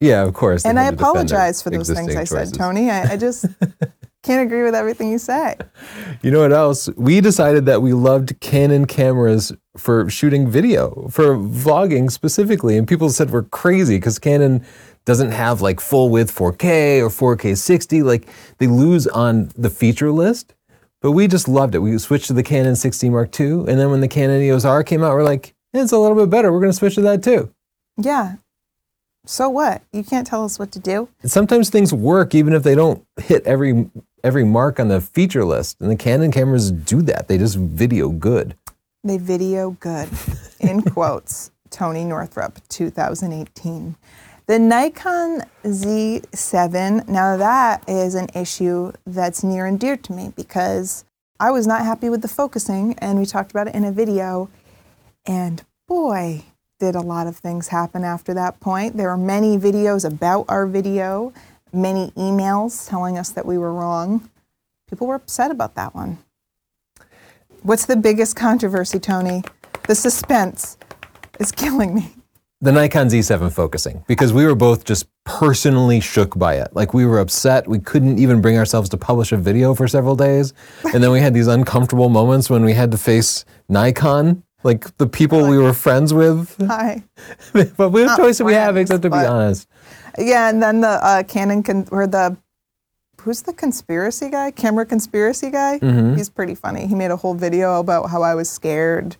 Yeah, 0.00 0.22
of 0.24 0.34
course. 0.34 0.64
And 0.64 0.78
I 0.78 0.84
had 0.84 0.90
to 0.90 0.96
defend 0.96 1.14
their 1.14 1.38
apologize 1.38 1.62
for 1.62 1.70
those 1.70 1.90
things 1.90 2.14
I 2.14 2.24
said. 2.24 2.54
Tony. 2.54 2.90
I, 2.90 3.12
I 3.12 3.16
just 3.16 3.46
can't 4.22 4.46
agree 4.46 4.62
with 4.62 4.74
everything 4.74 5.10
you 5.10 5.18
say. 5.18 5.56
You 6.22 6.30
know 6.30 6.40
what 6.40 6.52
else? 6.52 6.88
We 6.96 7.20
decided 7.20 7.66
that 7.66 7.82
we 7.82 7.92
loved 7.92 8.38
Canon 8.40 8.86
cameras 8.86 9.52
for 9.76 10.08
shooting 10.08 10.48
video, 10.48 11.08
for 11.08 11.36
vlogging 11.36 12.10
specifically. 12.10 12.76
And 12.76 12.86
people 12.86 13.10
said 13.10 13.30
we're 13.30 13.42
crazy 13.44 13.96
because 13.96 14.18
Canon 14.18 14.64
doesn't 15.04 15.30
have 15.32 15.62
like 15.62 15.80
full 15.80 16.10
width 16.10 16.34
4K 16.34 17.00
or 17.00 17.36
4K 17.36 17.56
60. 17.56 18.02
Like 18.02 18.28
they 18.58 18.66
lose 18.68 19.06
on 19.08 19.50
the 19.56 19.70
feature 19.70 20.12
list. 20.12 20.54
But 21.00 21.12
we 21.12 21.28
just 21.28 21.48
loved 21.48 21.74
it. 21.76 21.78
We 21.78 21.96
switched 21.98 22.26
to 22.26 22.32
the 22.32 22.42
Canon 22.42 22.74
60 22.74 23.08
Mark 23.10 23.38
II. 23.38 23.46
And 23.46 23.78
then 23.78 23.90
when 23.90 24.00
the 24.00 24.08
Canon 24.08 24.42
EOS 24.42 24.64
R 24.64 24.82
came 24.82 25.02
out, 25.02 25.12
we're 25.14 25.22
like, 25.22 25.54
"Eh, 25.72 25.80
it's 25.80 25.92
a 25.92 25.98
little 25.98 26.16
bit 26.16 26.28
better. 26.28 26.52
We're 26.52 26.60
going 26.60 26.72
to 26.72 26.76
switch 26.76 26.96
to 26.96 27.00
that 27.02 27.22
too. 27.22 27.52
Yeah. 27.96 28.36
So 29.28 29.50
what? 29.50 29.82
You 29.92 30.02
can't 30.02 30.26
tell 30.26 30.42
us 30.44 30.58
what 30.58 30.72
to 30.72 30.78
do. 30.78 31.08
sometimes 31.24 31.68
things 31.68 31.92
work 31.92 32.34
even 32.34 32.54
if 32.54 32.62
they 32.62 32.74
don't 32.74 33.04
hit 33.20 33.44
every 33.44 33.90
every 34.24 34.44
mark 34.44 34.80
on 34.80 34.88
the 34.88 35.00
feature 35.00 35.44
list 35.44 35.80
and 35.80 35.90
the 35.90 35.96
canon 35.96 36.32
cameras 36.32 36.70
do 36.70 37.02
that 37.02 37.28
they 37.28 37.38
just 37.38 37.56
video 37.56 38.08
good 38.08 38.56
They 39.04 39.18
video 39.18 39.70
good, 39.70 40.08
in 40.58 40.82
quotes, 40.94 41.52
Tony 41.70 42.04
Northrup, 42.04 42.58
2018. 42.68 43.96
The 44.46 44.58
Nikon 44.58 45.42
Z7, 45.64 47.06
now 47.08 47.36
that 47.36 47.88
is 47.88 48.14
an 48.14 48.28
issue 48.34 48.92
that's 49.06 49.44
near 49.44 49.66
and 49.66 49.78
dear 49.78 49.96
to 49.96 50.12
me 50.12 50.32
because 50.34 51.04
I 51.38 51.50
was 51.52 51.66
not 51.66 51.84
happy 51.84 52.08
with 52.08 52.22
the 52.22 52.28
focusing, 52.28 52.98
and 52.98 53.18
we 53.18 53.24
talked 53.24 53.52
about 53.52 53.68
it 53.68 53.74
in 53.74 53.84
a 53.84 53.92
video. 53.92 54.50
And 55.26 55.62
boy, 55.86 56.42
did 56.78 56.94
a 56.94 57.00
lot 57.00 57.26
of 57.26 57.36
things 57.36 57.68
happen 57.68 58.04
after 58.04 58.32
that 58.34 58.60
point. 58.60 58.96
There 58.96 59.08
were 59.08 59.16
many 59.16 59.58
videos 59.58 60.04
about 60.04 60.46
our 60.48 60.66
video, 60.66 61.32
many 61.72 62.10
emails 62.12 62.88
telling 62.88 63.18
us 63.18 63.30
that 63.30 63.44
we 63.46 63.58
were 63.58 63.72
wrong. 63.72 64.28
People 64.88 65.06
were 65.06 65.16
upset 65.16 65.50
about 65.50 65.74
that 65.74 65.94
one. 65.94 66.18
What's 67.62 67.86
the 67.86 67.96
biggest 67.96 68.36
controversy, 68.36 68.98
Tony? 69.00 69.42
The 69.88 69.94
suspense 69.94 70.78
is 71.40 71.50
killing 71.62 71.94
me. 71.94 72.14
the 72.60 72.72
nikon 72.72 73.06
z7 73.08 73.52
focusing 73.52 74.02
because 74.08 74.32
we 74.32 74.44
were 74.44 74.56
both 74.56 74.84
just 74.84 75.06
personally 75.24 76.00
shook 76.00 76.36
by 76.36 76.54
it 76.54 76.68
like 76.74 76.92
we 76.92 77.06
were 77.06 77.20
upset 77.20 77.68
we 77.68 77.78
couldn't 77.78 78.18
even 78.18 78.40
bring 78.40 78.58
ourselves 78.58 78.88
to 78.88 78.96
publish 78.96 79.30
a 79.30 79.36
video 79.36 79.74
for 79.74 79.86
several 79.86 80.16
days 80.16 80.52
and 80.92 81.00
then 81.02 81.12
we 81.12 81.20
had 81.20 81.32
these 81.32 81.46
uncomfortable 81.46 82.08
moments 82.08 82.50
when 82.50 82.64
we 82.64 82.72
had 82.72 82.90
to 82.90 82.98
face 82.98 83.44
nikon 83.68 84.42
like 84.68 84.96
the 84.98 85.06
people 85.06 85.48
we 85.48 85.58
were 85.58 85.72
friends 85.72 86.12
with 86.12 86.54
Hi. 86.66 87.02
but 87.76 87.90
we 87.90 88.00
have 88.02 88.10
Not 88.10 88.18
choice 88.18 88.38
that 88.38 88.44
we 88.44 88.52
have 88.54 88.76
except 88.76 89.02
to 89.02 89.10
be 89.10 89.16
honest 89.16 89.68
Yeah, 90.18 90.50
and 90.50 90.62
then 90.62 90.80
the 90.80 90.94
uh, 91.10 91.22
Canon 91.24 91.62
con- 91.62 91.88
or 91.90 92.06
the 92.06 92.36
who's 93.22 93.42
the 93.42 93.52
conspiracy 93.52 94.30
guy? 94.30 94.50
Camera 94.50 94.86
conspiracy 94.86 95.50
guy. 95.50 95.78
He's 96.16 96.30
pretty 96.30 96.54
funny. 96.54 96.86
He 96.86 96.94
made 96.94 97.10
a 97.10 97.16
whole 97.16 97.34
video 97.34 97.80
about 97.80 98.10
how 98.10 98.22
I 98.22 98.34
was 98.34 98.48
scared. 98.48 99.16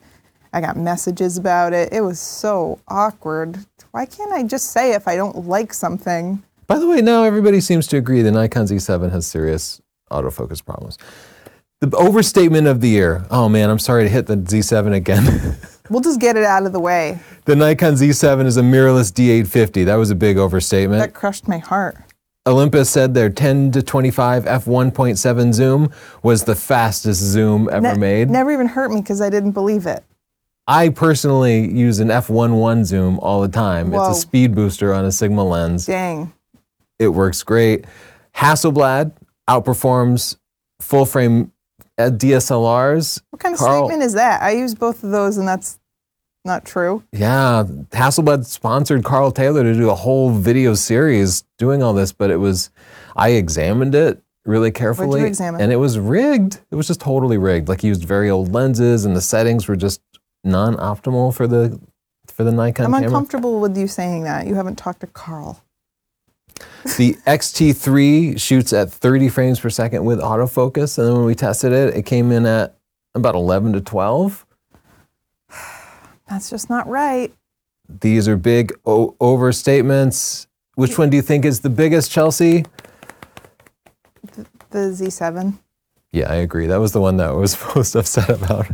I 0.53 0.61
got 0.61 0.77
messages 0.77 1.37
about 1.37 1.73
it. 1.73 1.93
It 1.93 2.01
was 2.01 2.19
so 2.21 2.79
awkward. 2.89 3.59
Why 3.91 4.07
can't 4.07 4.33
I 4.33 4.45
just 4.45 4.71
say 4.71 4.93
if 4.93 5.07
I 5.09 5.17
don't 5.17 5.47
like 5.47 5.73
something? 5.75 6.43
By 6.67 6.79
the 6.79 6.87
way, 6.87 7.01
now 7.01 7.25
everybody 7.25 7.61
seems 7.61 7.87
to 7.89 7.97
agree 7.97 8.23
the 8.23 8.31
Nikon 8.31 8.67
Z7 8.67 9.11
has 9.11 9.27
serious 9.27 9.81
autofocus 10.11 10.65
problems. 10.65 10.99
The 11.81 11.97
overstatement 11.97 12.67
of 12.67 12.81
the 12.81 12.89
year. 12.89 13.25
Oh 13.31 13.49
man, 13.49 13.71
I'm 13.71 13.79
sorry 13.79 14.03
to 14.05 14.09
hit 14.09 14.27
the 14.27 14.37
Z7 14.37 14.95
again. 14.95 15.57
We'll 15.91 16.03
just 16.03 16.21
get 16.21 16.37
it 16.37 16.45
out 16.45 16.67
of 16.67 16.75
the 16.75 16.81
way. 16.81 17.19
the 17.47 17.57
Nikon 17.57 17.95
Z7 17.95 18.45
is 18.45 18.59
a 18.59 18.61
mirrorless 18.61 19.11
D850. 19.11 19.87
That 19.87 19.95
was 19.95 20.11
a 20.11 20.15
big 20.15 20.37
overstatement. 20.37 21.01
That 21.01 21.15
crushed 21.15 21.49
my 21.49 21.57
heart. 21.57 21.97
Olympus 22.47 22.91
said 22.91 23.15
their 23.15 23.31
10 23.31 23.71
to 23.73 23.83
25 23.83 24.45
f1.7 24.45 25.55
zoom 25.55 25.91
was 26.23 26.45
the 26.45 26.55
fastest 26.55 27.23
zoom 27.23 27.71
ever 27.73 27.95
Ne- 27.95 27.99
made. 27.99 28.29
Never 28.29 28.53
even 28.53 28.67
hurt 28.67 28.91
me 28.91 29.01
because 29.01 29.23
I 29.23 29.31
didn't 29.31 29.53
believe 29.53 29.87
it. 29.87 30.05
I 30.67 30.91
personally 30.91 31.67
use 31.71 32.01
an 32.01 32.09
f1.1 32.09 32.85
zoom 32.85 33.19
all 33.21 33.41
the 33.41 33.49
time. 33.49 33.91
Whoa. 33.91 34.11
It's 34.11 34.19
a 34.19 34.21
speed 34.21 34.55
booster 34.55 34.93
on 34.93 35.07
a 35.07 35.11
Sigma 35.11 35.43
lens. 35.43 35.87
Dang. 35.87 36.35
It 36.99 37.09
works 37.09 37.43
great. 37.43 37.87
Hasselblad 38.37 39.13
outperforms 39.49 40.37
full 40.81 41.07
frame 41.07 41.51
uh, 41.99 42.11
DSLRs. 42.11 43.21
What 43.31 43.41
kind 43.41 43.55
of 43.55 43.59
Karl- 43.59 43.87
statement 43.89 44.03
is 44.05 44.15
that? 44.15 44.43
I 44.43 44.53
use 44.53 44.75
both 44.75 45.03
of 45.03 45.11
those, 45.11 45.37
and 45.37 45.47
that's 45.47 45.79
not 46.45 46.65
true. 46.65 47.03
Yeah, 47.13 47.65
Hasselblad 47.91 48.45
sponsored 48.47 49.05
Karl 49.05 49.31
Taylor 49.31 49.63
to 49.65 49.75
do 49.75 49.91
a 49.91 49.95
whole 49.95 50.31
video 50.31 50.75
series 50.75 51.45
doing 51.59 51.83
all 51.83 51.93
this, 51.93 52.13
but 52.13 52.31
it 52.31 52.37
was, 52.37 52.71
I 53.17 53.31
examined 53.31 53.95
it 53.95 54.23
really 54.47 54.71
carefully. 54.71 55.25
examine? 55.25 55.61
And 55.61 55.73
it 55.73 55.77
was 55.77 55.99
rigged. 55.99 56.61
It 56.71 56.77
was 56.77 56.87
just 56.87 57.01
totally 57.01 57.37
rigged. 57.39 57.69
Like 57.69 57.83
he 57.83 57.89
used 57.89 58.05
very 58.05 58.31
old 58.31 58.53
lenses, 58.53 59.05
and 59.05 59.15
the 59.15 59.21
settings 59.21 59.69
were 59.69 59.77
just 59.77 60.01
non-optimal 60.45 61.35
for 61.35 61.47
the 61.47 61.79
for 62.29 62.45
the 62.45 62.53
Nikon 62.53 62.87
I'm 62.87 62.93
camera. 62.93 63.09
uncomfortable 63.09 63.59
with 63.61 63.77
you 63.77 63.89
saying 63.89 64.23
that. 64.25 64.47
You 64.47 64.55
haven't 64.55 64.77
talked 64.77 65.01
to 65.01 65.07
Karl. 65.09 65.63
The 66.97 67.15
XT3 67.27 68.41
shoots 68.41 68.73
at 68.73 68.91
30 68.91 69.29
frames 69.29 69.61
per 69.61 69.71
second 69.71 70.05
with 70.05 70.21
autofocus, 70.21 70.99
and 70.99 71.07
then 71.07 71.15
when 71.15 71.25
we 71.25 71.35
tested 71.35 71.73
it, 71.73 71.95
it 71.97 72.07
came 72.07 72.33
in 72.33 72.47
at 72.47 72.77
about 73.15 73.35
11 73.35 73.75
to 73.75 73.81
12. 73.81 74.47
That's 76.29 76.51
just 76.51 76.69
not 76.69 76.89
right. 76.89 77.33
These 77.89 78.29
are 78.29 78.37
big 78.37 78.73
o- 78.85 79.15
overstatements. 79.21 80.47
Which 80.75 80.99
one 80.99 81.11
do 81.11 81.17
you 81.17 81.23
think 81.23 81.45
is 81.45 81.61
the 81.61 81.71
biggest, 81.71 82.11
Chelsea? 82.11 82.65
The 84.71 84.79
Z7. 84.79 85.59
Yeah, 86.13 86.31
I 86.31 86.37
agree. 86.37 86.67
That 86.67 86.81
was 86.81 86.93
the 86.93 87.01
one 87.01 87.17
that 87.17 87.31
I 87.31 87.33
was 87.33 87.57
most 87.75 87.95
upset 87.95 88.29
about. 88.29 88.67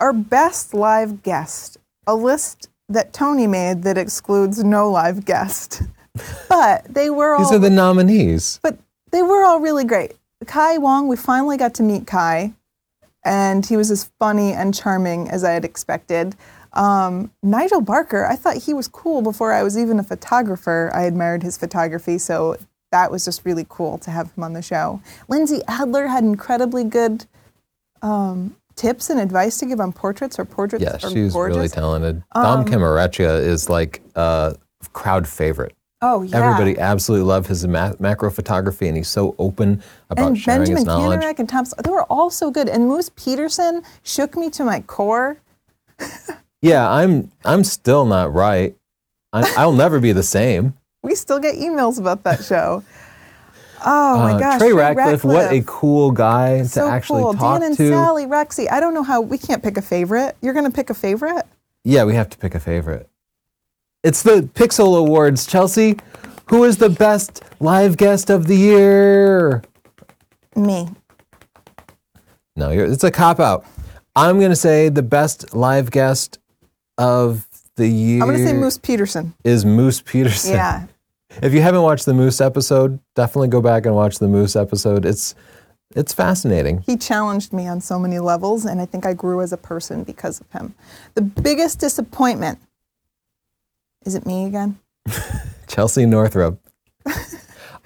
Our 0.00 0.12
best 0.12 0.74
live 0.74 1.22
guest, 1.22 1.78
a 2.06 2.14
list 2.14 2.68
that 2.88 3.12
Tony 3.12 3.46
made 3.46 3.84
that 3.84 3.96
excludes 3.96 4.62
no 4.64 4.90
live 4.90 5.24
guest. 5.24 5.82
But 6.48 6.84
they 6.92 7.10
were 7.10 7.34
all 7.34 7.40
These 7.44 7.52
are 7.52 7.58
the 7.58 7.70
nominees. 7.70 8.60
but 8.62 8.78
they 9.10 9.22
were 9.22 9.42
all 9.44 9.60
really 9.60 9.84
great. 9.84 10.12
Kai 10.46 10.78
Wong, 10.78 11.08
we 11.08 11.16
finally 11.16 11.56
got 11.56 11.74
to 11.74 11.82
meet 11.82 12.06
Kai, 12.06 12.52
and 13.24 13.64
he 13.64 13.76
was 13.76 13.90
as 13.90 14.10
funny 14.18 14.52
and 14.52 14.74
charming 14.74 15.28
as 15.30 15.44
I 15.44 15.52
had 15.52 15.64
expected. 15.64 16.34
Um, 16.74 17.30
Nigel 17.42 17.80
Barker, 17.80 18.24
I 18.26 18.34
thought 18.36 18.56
he 18.56 18.74
was 18.74 18.88
cool 18.88 19.22
before 19.22 19.52
I 19.52 19.62
was 19.62 19.78
even 19.78 19.98
a 19.98 20.02
photographer. 20.02 20.90
I 20.94 21.02
admired 21.04 21.42
his 21.42 21.56
photography, 21.56 22.18
so 22.18 22.56
that 22.90 23.10
was 23.10 23.24
just 23.24 23.44
really 23.44 23.66
cool 23.68 23.98
to 23.98 24.10
have 24.10 24.32
him 24.32 24.42
on 24.44 24.52
the 24.54 24.62
show. 24.62 25.00
Lindsay 25.28 25.60
Adler 25.68 26.08
had 26.08 26.24
incredibly 26.24 26.84
good 26.84 27.26
um, 28.02 28.56
tips 28.74 29.10
and 29.10 29.20
advice 29.20 29.58
to 29.58 29.66
give 29.66 29.80
on 29.80 29.92
portraits. 29.92 30.38
or 30.38 30.44
portraits 30.44 30.82
Yeah, 30.84 30.96
are 31.06 31.10
she's 31.10 31.32
gorgeous. 31.32 31.56
really 31.56 31.68
talented. 31.68 32.22
Um, 32.32 32.42
Don 32.42 32.64
Komarechka 32.66 33.40
is 33.44 33.68
like 33.70 34.02
a 34.14 34.56
crowd 34.92 35.28
favorite. 35.28 35.74
Oh 36.04 36.22
yeah, 36.22 36.36
Everybody 36.36 36.78
absolutely 36.78 37.26
loved 37.26 37.46
his 37.46 37.66
ma- 37.66 37.92
macro 38.00 38.30
photography, 38.30 38.88
and 38.88 38.96
he's 38.96 39.08
so 39.08 39.34
open 39.38 39.82
about 40.10 40.26
and 40.28 40.38
sharing 40.38 40.60
Benjamin 40.60 40.76
his 40.78 40.86
knowledge. 40.86 41.20
Kanarek 41.20 41.38
and 41.38 41.48
Tom. 41.48 41.64
They 41.82 41.90
were 41.90 42.02
all 42.04 42.28
so 42.28 42.50
good. 42.50 42.68
And 42.68 42.88
Moose 42.88 43.10
Peterson 43.14 43.82
shook 44.02 44.36
me 44.36 44.50
to 44.50 44.64
my 44.64 44.80
core. 44.80 45.38
Yeah, 46.64 46.88
I'm 46.88 47.30
I'm 47.44 47.64
still 47.64 48.04
not 48.04 48.32
right. 48.32 48.76
I, 49.32 49.52
I'll 49.56 49.72
never 49.72 49.98
be 49.98 50.12
the 50.12 50.22
same. 50.22 50.74
We 51.02 51.16
still 51.16 51.40
get 51.40 51.56
emails 51.56 51.98
about 51.98 52.22
that 52.24 52.44
show. 52.44 52.84
Oh 53.84 54.16
my 54.18 54.34
Uh, 54.34 54.38
gosh, 54.38 54.58
Trey 54.60 54.70
Ratcliff, 54.70 55.24
what 55.24 55.50
a 55.50 55.60
cool 55.66 56.12
guy 56.12 56.62
so 56.62 56.86
to 56.86 56.92
actually 56.92 57.22
cool. 57.22 57.34
talk 57.34 57.58
Dan 57.60 57.70
and 57.70 57.76
to. 57.76 57.88
Sally, 57.88 58.26
Rexy. 58.26 58.70
I 58.70 58.78
don't 58.78 58.94
know 58.94 59.02
how 59.02 59.20
we 59.20 59.38
can't 59.38 59.60
pick 59.60 59.76
a 59.76 59.82
favorite. 59.82 60.36
You're 60.40 60.54
gonna 60.54 60.70
pick 60.70 60.88
a 60.90 60.94
favorite? 60.94 61.44
Yeah, 61.82 62.04
we 62.04 62.14
have 62.14 62.30
to 62.30 62.38
pick 62.38 62.54
a 62.54 62.60
favorite. 62.60 63.08
It's 64.02 64.22
the 64.24 64.50
Pixel 64.54 64.98
Awards, 64.98 65.46
Chelsea. 65.46 65.96
Who 66.46 66.64
is 66.64 66.76
the 66.76 66.90
best 66.90 67.42
live 67.60 67.96
guest 67.96 68.30
of 68.30 68.48
the 68.48 68.56
year? 68.56 69.62
Me. 70.56 70.88
No, 72.56 72.70
you're, 72.70 72.86
it's 72.86 73.04
a 73.04 73.10
cop 73.12 73.38
out. 73.38 73.64
I'm 74.16 74.40
gonna 74.40 74.56
say 74.56 74.88
the 74.88 75.02
best 75.02 75.54
live 75.54 75.90
guest 75.90 76.38
of 76.98 77.46
the 77.76 77.86
year 77.86 78.22
I'm 78.22 78.28
gonna 78.28 78.44
say 78.44 78.52
Moose 78.52 78.76
Peterson. 78.76 79.34
is 79.44 79.64
Moose 79.64 80.02
Peterson. 80.02 80.52
Yeah. 80.52 80.86
If 81.40 81.54
you 81.54 81.62
haven't 81.62 81.80
watched 81.80 82.04
the 82.04 82.12
Moose 82.12 82.42
episode, 82.42 82.98
definitely 83.14 83.48
go 83.48 83.62
back 83.62 83.86
and 83.86 83.94
watch 83.94 84.18
the 84.18 84.28
Moose 84.28 84.54
episode. 84.54 85.06
It's 85.06 85.34
it's 85.96 86.12
fascinating. 86.12 86.80
He 86.84 86.98
challenged 86.98 87.54
me 87.54 87.66
on 87.66 87.80
so 87.80 87.98
many 87.98 88.18
levels, 88.18 88.66
and 88.66 88.82
I 88.82 88.84
think 88.84 89.06
I 89.06 89.14
grew 89.14 89.40
as 89.40 89.50
a 89.50 89.56
person 89.56 90.04
because 90.04 90.42
of 90.42 90.50
him. 90.52 90.74
The 91.14 91.22
biggest 91.22 91.78
disappointment. 91.78 92.58
Is 94.04 94.14
it 94.14 94.26
me 94.26 94.46
again? 94.46 94.78
Chelsea 95.68 96.06
Northrup. 96.06 96.58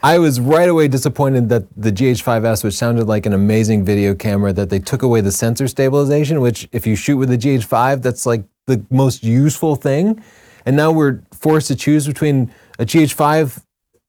I 0.02 0.18
was 0.18 0.40
right 0.40 0.68
away 0.68 0.88
disappointed 0.88 1.48
that 1.48 1.64
the 1.76 1.90
GH5S, 1.90 2.62
which 2.62 2.74
sounded 2.74 3.06
like 3.06 3.26
an 3.26 3.32
amazing 3.32 3.84
video 3.84 4.14
camera, 4.14 4.52
that 4.52 4.70
they 4.70 4.78
took 4.78 5.02
away 5.02 5.20
the 5.20 5.32
sensor 5.32 5.66
stabilization, 5.66 6.40
which 6.40 6.68
if 6.72 6.86
you 6.86 6.94
shoot 6.96 7.16
with 7.16 7.28
the 7.28 7.38
GH5, 7.38 8.02
that's 8.02 8.26
like 8.26 8.44
the 8.66 8.84
most 8.90 9.24
useful 9.24 9.74
thing. 9.74 10.22
And 10.64 10.76
now 10.76 10.92
we're 10.92 11.22
forced 11.32 11.68
to 11.68 11.76
choose 11.76 12.06
between 12.06 12.52
a 12.78 12.84
GH5 12.84 13.62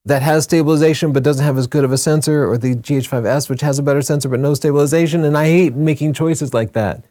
that 0.06 0.22
has 0.22 0.44
stabilization 0.44 1.14
but 1.14 1.24
doesn't 1.24 1.46
have 1.46 1.58
as 1.58 1.68
good 1.68 1.84
of 1.84 1.92
a 1.92 1.98
sensor, 1.98 2.50
or 2.50 2.58
the 2.58 2.76
GH5S, 2.76 3.50
which 3.50 3.62
has 3.62 3.80
a 3.80 3.84
better 3.84 4.02
sensor 4.02 4.30
but 4.30 4.40
no 4.40 4.54
stabilization. 4.54 5.24
And 5.24 5.38
I 5.38 5.46
hate 5.46 5.76
making 5.76 6.14
choices 6.14 6.54
like 6.54 6.74
that. 6.74 7.06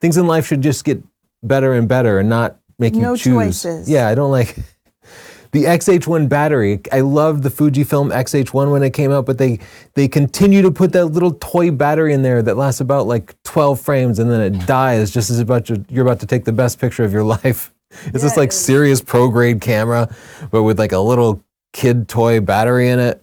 Things 0.00 0.16
in 0.16 0.26
life 0.26 0.46
should 0.46 0.62
just 0.62 0.84
get 0.84 1.02
better 1.42 1.72
and 1.74 1.88
better 1.88 2.18
and 2.18 2.28
not 2.28 2.58
make 2.78 2.94
you 2.94 3.00
No 3.00 3.16
choose. 3.16 3.62
choices. 3.62 3.88
Yeah, 3.88 4.08
I 4.08 4.14
don't 4.14 4.30
like 4.30 4.56
the 5.52 5.64
XH1 5.64 6.28
battery. 6.28 6.80
I 6.92 7.00
loved 7.00 7.42
the 7.42 7.48
Fujifilm 7.50 8.12
XH1 8.12 8.70
when 8.70 8.82
it 8.82 8.90
came 8.90 9.12
out, 9.12 9.26
but 9.26 9.38
they 9.38 9.60
they 9.94 10.08
continue 10.08 10.62
to 10.62 10.70
put 10.70 10.92
that 10.92 11.06
little 11.06 11.32
toy 11.34 11.70
battery 11.70 12.12
in 12.12 12.22
there 12.22 12.42
that 12.42 12.56
lasts 12.56 12.80
about 12.80 13.06
like 13.06 13.34
12 13.44 13.80
frames 13.80 14.18
and 14.18 14.30
then 14.30 14.40
it 14.40 14.66
dies 14.66 15.10
just 15.10 15.30
as 15.30 15.38
about 15.40 15.66
to, 15.66 15.84
you're 15.88 16.04
about 16.04 16.20
to 16.20 16.26
take 16.26 16.44
the 16.44 16.52
best 16.52 16.78
picture 16.80 17.04
of 17.04 17.12
your 17.12 17.22
life. 17.38 17.72
It's 18.06 18.22
this 18.24 18.36
like 18.36 18.50
serious 18.50 19.00
pro 19.00 19.28
grade 19.28 19.60
camera, 19.60 20.12
but 20.50 20.64
with 20.64 20.78
like 20.78 20.92
a 20.92 20.98
little 20.98 21.44
kid 21.72 22.08
toy 22.08 22.40
battery 22.40 22.88
in 22.88 22.98
it. 22.98 23.20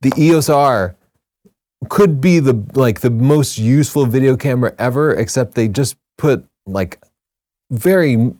The 0.00 0.12
EOS 0.16 0.48
R 0.48 0.96
could 1.90 2.20
be 2.20 2.38
the 2.40 2.54
like 2.74 3.00
the 3.00 3.10
most 3.10 3.58
useful 3.58 4.06
video 4.06 4.36
camera 4.36 4.74
ever, 4.78 5.12
except 5.12 5.54
they 5.54 5.68
just 5.68 5.96
put 6.16 6.44
like 6.66 6.98
very 7.70 8.32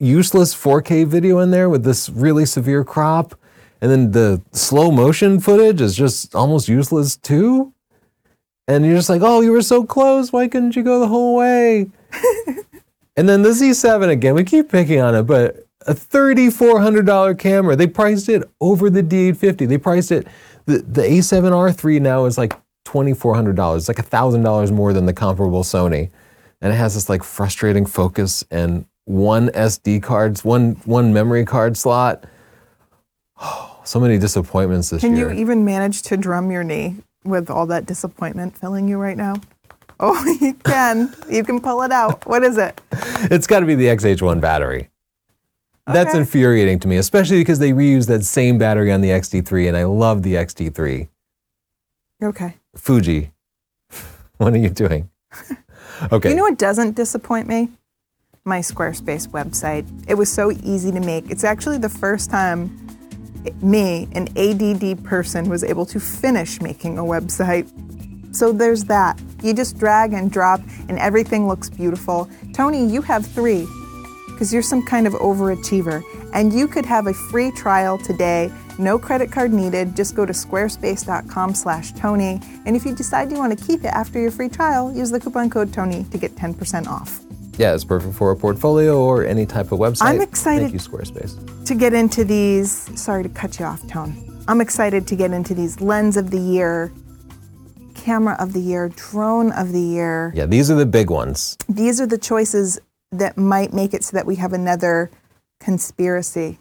useless 0.00 0.54
4K 0.54 1.06
video 1.06 1.38
in 1.38 1.50
there 1.50 1.68
with 1.68 1.84
this 1.84 2.08
really 2.08 2.44
severe 2.44 2.84
crop. 2.84 3.38
And 3.80 3.90
then 3.90 4.10
the 4.12 4.42
slow 4.52 4.90
motion 4.90 5.40
footage 5.40 5.80
is 5.80 5.96
just 5.96 6.34
almost 6.34 6.68
useless 6.68 7.16
too. 7.16 7.72
And 8.68 8.86
you're 8.86 8.96
just 8.96 9.08
like, 9.08 9.22
oh, 9.22 9.40
you 9.40 9.50
were 9.50 9.62
so 9.62 9.84
close. 9.84 10.32
Why 10.32 10.48
couldn't 10.48 10.76
you 10.76 10.82
go 10.82 11.00
the 11.00 11.08
whole 11.08 11.36
way? 11.36 11.90
and 13.16 13.28
then 13.28 13.42
the 13.42 13.50
Z7 13.50 14.08
again, 14.08 14.34
we 14.34 14.44
keep 14.44 14.70
picking 14.70 15.00
on 15.00 15.14
it, 15.14 15.24
but 15.24 15.66
a 15.86 15.94
$3,400 15.94 17.38
camera. 17.38 17.74
They 17.74 17.88
priced 17.88 18.28
it 18.28 18.48
over 18.60 18.88
the 18.88 19.02
D850. 19.02 19.68
They 19.68 19.78
priced 19.78 20.12
it, 20.12 20.26
the, 20.66 20.78
the 20.78 21.02
A7R3 21.02 22.00
now 22.00 22.24
is 22.26 22.38
like 22.38 22.54
$2,400. 22.86 23.76
It's 23.76 23.88
like 23.88 23.96
$1,000 23.96 24.70
more 24.70 24.92
than 24.92 25.06
the 25.06 25.12
comparable 25.12 25.64
Sony. 25.64 26.10
And 26.62 26.72
it 26.72 26.76
has 26.76 26.94
this 26.94 27.08
like 27.08 27.24
frustrating 27.24 27.84
focus 27.84 28.44
and 28.50 28.86
one 29.04 29.48
SD 29.48 30.02
cards, 30.02 30.44
one 30.44 30.76
one 30.84 31.12
memory 31.12 31.44
card 31.44 31.76
slot. 31.76 32.24
Oh, 33.40 33.80
so 33.84 33.98
many 34.00 34.16
disappointments 34.16 34.88
this 34.88 35.02
Can 35.02 35.16
year. 35.16 35.26
Can 35.28 35.36
you 35.36 35.42
even 35.42 35.64
manage 35.64 36.02
to 36.02 36.16
drum 36.16 36.50
your 36.50 36.62
knee 36.62 36.96
with 37.24 37.50
all 37.50 37.66
that 37.66 37.84
disappointment 37.84 38.56
filling 38.56 38.88
you 38.88 38.98
right 38.98 39.16
now? 39.16 39.34
Oh, 40.04 40.36
you 40.40 40.54
can. 40.54 41.14
you 41.30 41.44
can 41.44 41.60
pull 41.60 41.82
it 41.82 41.92
out. 41.92 42.26
What 42.26 42.42
is 42.42 42.58
it? 42.58 42.80
It's 43.30 43.46
got 43.46 43.60
to 43.60 43.66
be 43.66 43.76
the 43.76 43.84
XH1 43.84 44.40
battery. 44.40 44.90
That's 45.86 46.12
infuriating 46.12 46.80
to 46.80 46.88
me, 46.88 46.96
especially 46.96 47.38
because 47.38 47.60
they 47.60 47.70
reuse 47.70 48.08
that 48.08 48.24
same 48.24 48.58
battery 48.58 48.90
on 48.90 49.00
the 49.00 49.10
XT3, 49.10 49.68
and 49.68 49.76
I 49.76 49.84
love 49.84 50.24
the 50.24 50.34
XT3. 50.34 51.08
Okay. 52.20 52.56
Fuji, 52.74 53.30
what 54.38 54.54
are 54.54 54.58
you 54.58 54.70
doing? 54.70 55.08
Okay. 56.10 56.30
You 56.30 56.36
know 56.36 56.42
what 56.42 56.58
doesn't 56.58 56.96
disappoint 56.96 57.48
me? 57.48 57.68
My 58.44 58.58
Squarespace 58.58 59.28
website. 59.28 59.86
It 60.08 60.14
was 60.14 60.30
so 60.30 60.50
easy 60.50 60.90
to 60.90 61.00
make. 61.00 61.30
It's 61.30 61.44
actually 61.44 61.78
the 61.78 61.88
first 61.88 62.30
time 62.30 62.78
me, 63.60 64.08
an 64.12 64.28
ADD 64.36 65.04
person, 65.04 65.48
was 65.48 65.64
able 65.64 65.86
to 65.86 66.00
finish 66.00 66.60
making 66.60 66.98
a 66.98 67.02
website. 67.02 67.68
So 68.34 68.52
there's 68.52 68.84
that. 68.84 69.20
You 69.42 69.52
just 69.52 69.78
drag 69.78 70.12
and 70.12 70.30
drop, 70.30 70.60
and 70.88 70.98
everything 70.98 71.46
looks 71.48 71.68
beautiful. 71.68 72.30
Tony, 72.54 72.86
you 72.86 73.02
have 73.02 73.26
three 73.26 73.66
because 74.28 74.52
you're 74.52 74.62
some 74.62 74.84
kind 74.84 75.06
of 75.06 75.12
overachiever. 75.14 76.02
And 76.32 76.52
you 76.52 76.66
could 76.66 76.86
have 76.86 77.06
a 77.06 77.14
free 77.14 77.50
trial 77.52 77.98
today, 77.98 78.50
no 78.78 78.98
credit 78.98 79.30
card 79.32 79.52
needed. 79.52 79.94
Just 79.96 80.14
go 80.14 80.24
to 80.26 80.32
squarespace.com 80.32 81.54
slash 81.54 81.92
Tony. 81.92 82.40
And 82.66 82.74
if 82.76 82.84
you 82.84 82.94
decide 82.94 83.30
you 83.30 83.38
want 83.38 83.56
to 83.58 83.64
keep 83.66 83.80
it 83.84 83.88
after 83.88 84.18
your 84.20 84.30
free 84.30 84.48
trial, 84.48 84.92
use 84.94 85.10
the 85.10 85.20
coupon 85.20 85.50
code 85.50 85.72
Tony 85.72 86.04
to 86.10 86.18
get 86.18 86.34
10% 86.36 86.86
off. 86.86 87.20
yeah, 87.58 87.74
it's 87.74 87.84
perfect 87.84 88.14
for 88.14 88.30
a 88.30 88.36
portfolio 88.36 88.98
or 88.98 89.24
any 89.26 89.44
type 89.46 89.72
of 89.72 89.78
website. 89.78 90.02
I'm 90.06 90.20
excited- 90.22 90.70
Thank 90.70 90.72
you, 90.72 90.78
Squarespace. 90.80 91.64
To 91.66 91.74
get 91.74 91.92
into 91.92 92.24
these, 92.24 92.70
sorry 93.00 93.22
to 93.22 93.28
cut 93.28 93.58
you 93.60 93.66
off, 93.66 93.86
Tone. 93.88 94.14
I'm 94.48 94.60
excited 94.60 95.06
to 95.08 95.14
get 95.16 95.32
into 95.32 95.54
these 95.54 95.80
lens 95.80 96.16
of 96.16 96.30
the 96.30 96.38
year, 96.40 96.90
camera 97.94 98.36
of 98.40 98.52
the 98.54 98.60
year, 98.60 98.88
drone 98.96 99.52
of 99.52 99.70
the 99.72 99.80
year. 99.80 100.32
Yeah, 100.34 100.46
these 100.46 100.70
are 100.70 100.74
the 100.74 100.86
big 100.86 101.10
ones. 101.10 101.56
These 101.68 102.00
are 102.00 102.06
the 102.06 102.18
choices 102.18 102.80
that 103.12 103.36
might 103.36 103.72
make 103.74 103.92
it 103.94 104.02
so 104.02 104.16
that 104.16 104.26
we 104.26 104.36
have 104.36 104.52
another 104.54 105.10
conspiracy. 105.60 106.58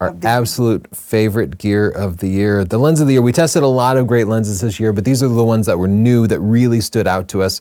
Our 0.00 0.08
Of 0.08 0.20
the 0.20 0.28
year. 0.28 0.36
absolute 0.38 0.94
favorite 0.94 1.58
gear 1.58 1.88
of 1.88 2.18
the 2.18 2.28
year. 2.28 2.64
The 2.64 2.78
lens 2.78 3.00
of 3.00 3.06
the 3.06 3.14
year. 3.14 3.22
We 3.22 3.32
tested 3.32 3.62
a 3.62 3.66
lot 3.68 3.96
of 3.96 4.06
great 4.06 4.26
lenses 4.26 4.60
this 4.60 4.78
year, 4.80 4.92
but 4.92 5.04
these 5.04 5.22
are 5.22 5.28
the 5.28 5.44
ones 5.44 5.66
that 5.66 5.78
were 5.78 5.88
new 5.88 6.26
that 6.26 6.40
really 6.40 6.80
stood 6.80 7.06
out 7.06 7.28
to 7.28 7.42
us. 7.42 7.60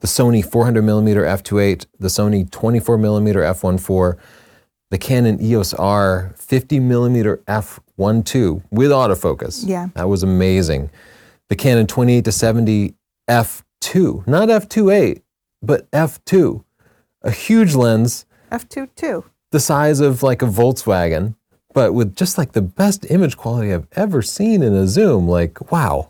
The 0.00 0.06
Sony 0.06 0.44
400 0.44 0.82
millimeter 0.82 1.22
f2.8, 1.22 1.86
the 1.98 2.08
Sony 2.08 2.50
24 2.50 2.98
millimeter 2.98 3.40
f1.4, 3.40 4.16
the 4.90 4.98
Canon 4.98 5.40
EOS 5.42 5.74
R 5.74 6.32
50 6.36 6.80
millimeter 6.80 7.38
f1.2 7.48 8.62
with 8.70 8.90
autofocus. 8.90 9.62
Yeah. 9.66 9.88
that 9.94 10.08
was 10.08 10.22
amazing. 10.22 10.90
The 11.48 11.56
Canon 11.56 11.86
28 11.86 12.24
to 12.24 12.32
70 12.32 12.94
f2, 13.28 14.26
not 14.26 14.48
f2.8, 14.48 15.22
but 15.62 15.90
f2, 15.92 16.64
a 17.22 17.30
huge 17.30 17.74
lens 17.74 18.26
F2 18.52 18.88
too. 18.94 19.24
the 19.50 19.58
size 19.60 20.00
of 20.00 20.22
like 20.22 20.42
a 20.42 20.46
Volkswagen, 20.46 21.34
but 21.76 21.92
with 21.92 22.16
just 22.16 22.38
like 22.38 22.52
the 22.52 22.62
best 22.62 23.04
image 23.10 23.36
quality 23.36 23.70
I've 23.70 23.86
ever 23.92 24.22
seen 24.22 24.62
in 24.62 24.72
a 24.72 24.86
zoom. 24.86 25.28
Like, 25.28 25.70
wow. 25.70 26.08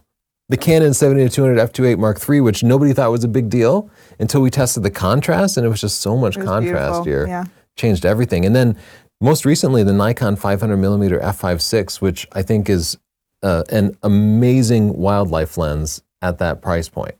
The 0.49 0.56
Canon 0.56 0.94
70 0.94 1.25
to 1.25 1.28
200 1.28 1.58
f2.8 1.73 1.99
Mark 1.99 2.30
III, 2.30 2.40
which 2.42 2.62
nobody 2.62 2.92
thought 2.92 3.11
was 3.11 3.25
a 3.25 3.28
big 3.28 3.50
deal 3.50 3.90
until 4.20 4.42
we 4.42 4.49
tested 4.49 4.85
the 4.85 4.92
contrast, 4.92 5.56
and 5.56 5.66
it 5.66 5.68
was 5.68 5.80
just 5.80 6.00
so 6.00 6.16
much 6.16 6.37
contrast 6.37 7.02
beautiful, 7.02 7.04
here. 7.04 7.26
yeah. 7.26 7.44
Changed 7.76 8.06
everything. 8.06 8.44
And 8.46 8.54
then 8.54 8.78
most 9.20 9.44
recently, 9.44 9.82
the 9.82 9.92
Nikon 9.92 10.37
500 10.37 10.76
millimeter 10.76 11.18
f5.6, 11.18 12.00
which 12.00 12.28
I 12.30 12.42
think 12.42 12.70
is 12.70 12.96
uh, 13.42 13.64
an 13.68 13.99
amazing 14.04 14.96
wildlife 14.96 15.58
lens 15.58 16.00
at 16.23 16.38
that 16.38 16.62
price 16.62 16.88
point. 16.88 17.16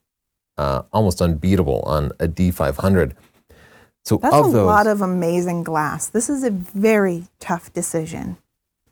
Uh, 0.57 0.83
almost 0.93 1.21
unbeatable 1.21 1.81
on 1.81 2.13
a 2.21 2.29
D500. 2.29 3.15
So 4.07 4.19
That's 4.19 4.37
a 4.37 4.43
those, 4.43 4.55
lot 4.55 4.87
of 4.87 5.03
amazing 5.03 5.65
glass. 5.65 6.07
This 6.07 6.31
is 6.31 6.45
a 6.45 6.51
very 6.53 7.25
tough 7.41 7.73
decision. 7.73 8.37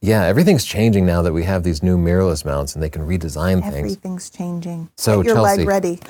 Yeah, 0.00 0.24
everything's 0.24 0.64
changing 0.64 1.06
now 1.06 1.22
that 1.22 1.32
we 1.32 1.44
have 1.44 1.62
these 1.62 1.84
new 1.84 1.96
mirrorless 1.96 2.44
mounts 2.44 2.74
and 2.74 2.82
they 2.82 2.90
can 2.90 3.02
redesign 3.06 3.62
things. 3.62 3.74
Everything's 3.76 4.28
changing. 4.28 4.90
So, 4.96 5.22
Get 5.22 5.26
your 5.28 5.36
Chelsea. 5.36 5.58
leg 5.58 5.68
ready. 5.68 6.00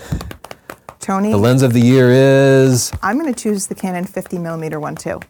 Tony, 1.01 1.31
The 1.33 1.37
lens 1.37 1.61
of 1.61 1.75
the 1.75 1.83
year 1.83 2.09
is 2.11 2.93
I'm 3.03 3.19
going 3.19 3.33
to 3.33 3.39
choose 3.39 3.67
the 3.67 3.75
Canon 3.75 4.05
50 4.07 4.39
millimeter 4.39 4.81
one 4.81 4.95
too. 4.97 5.21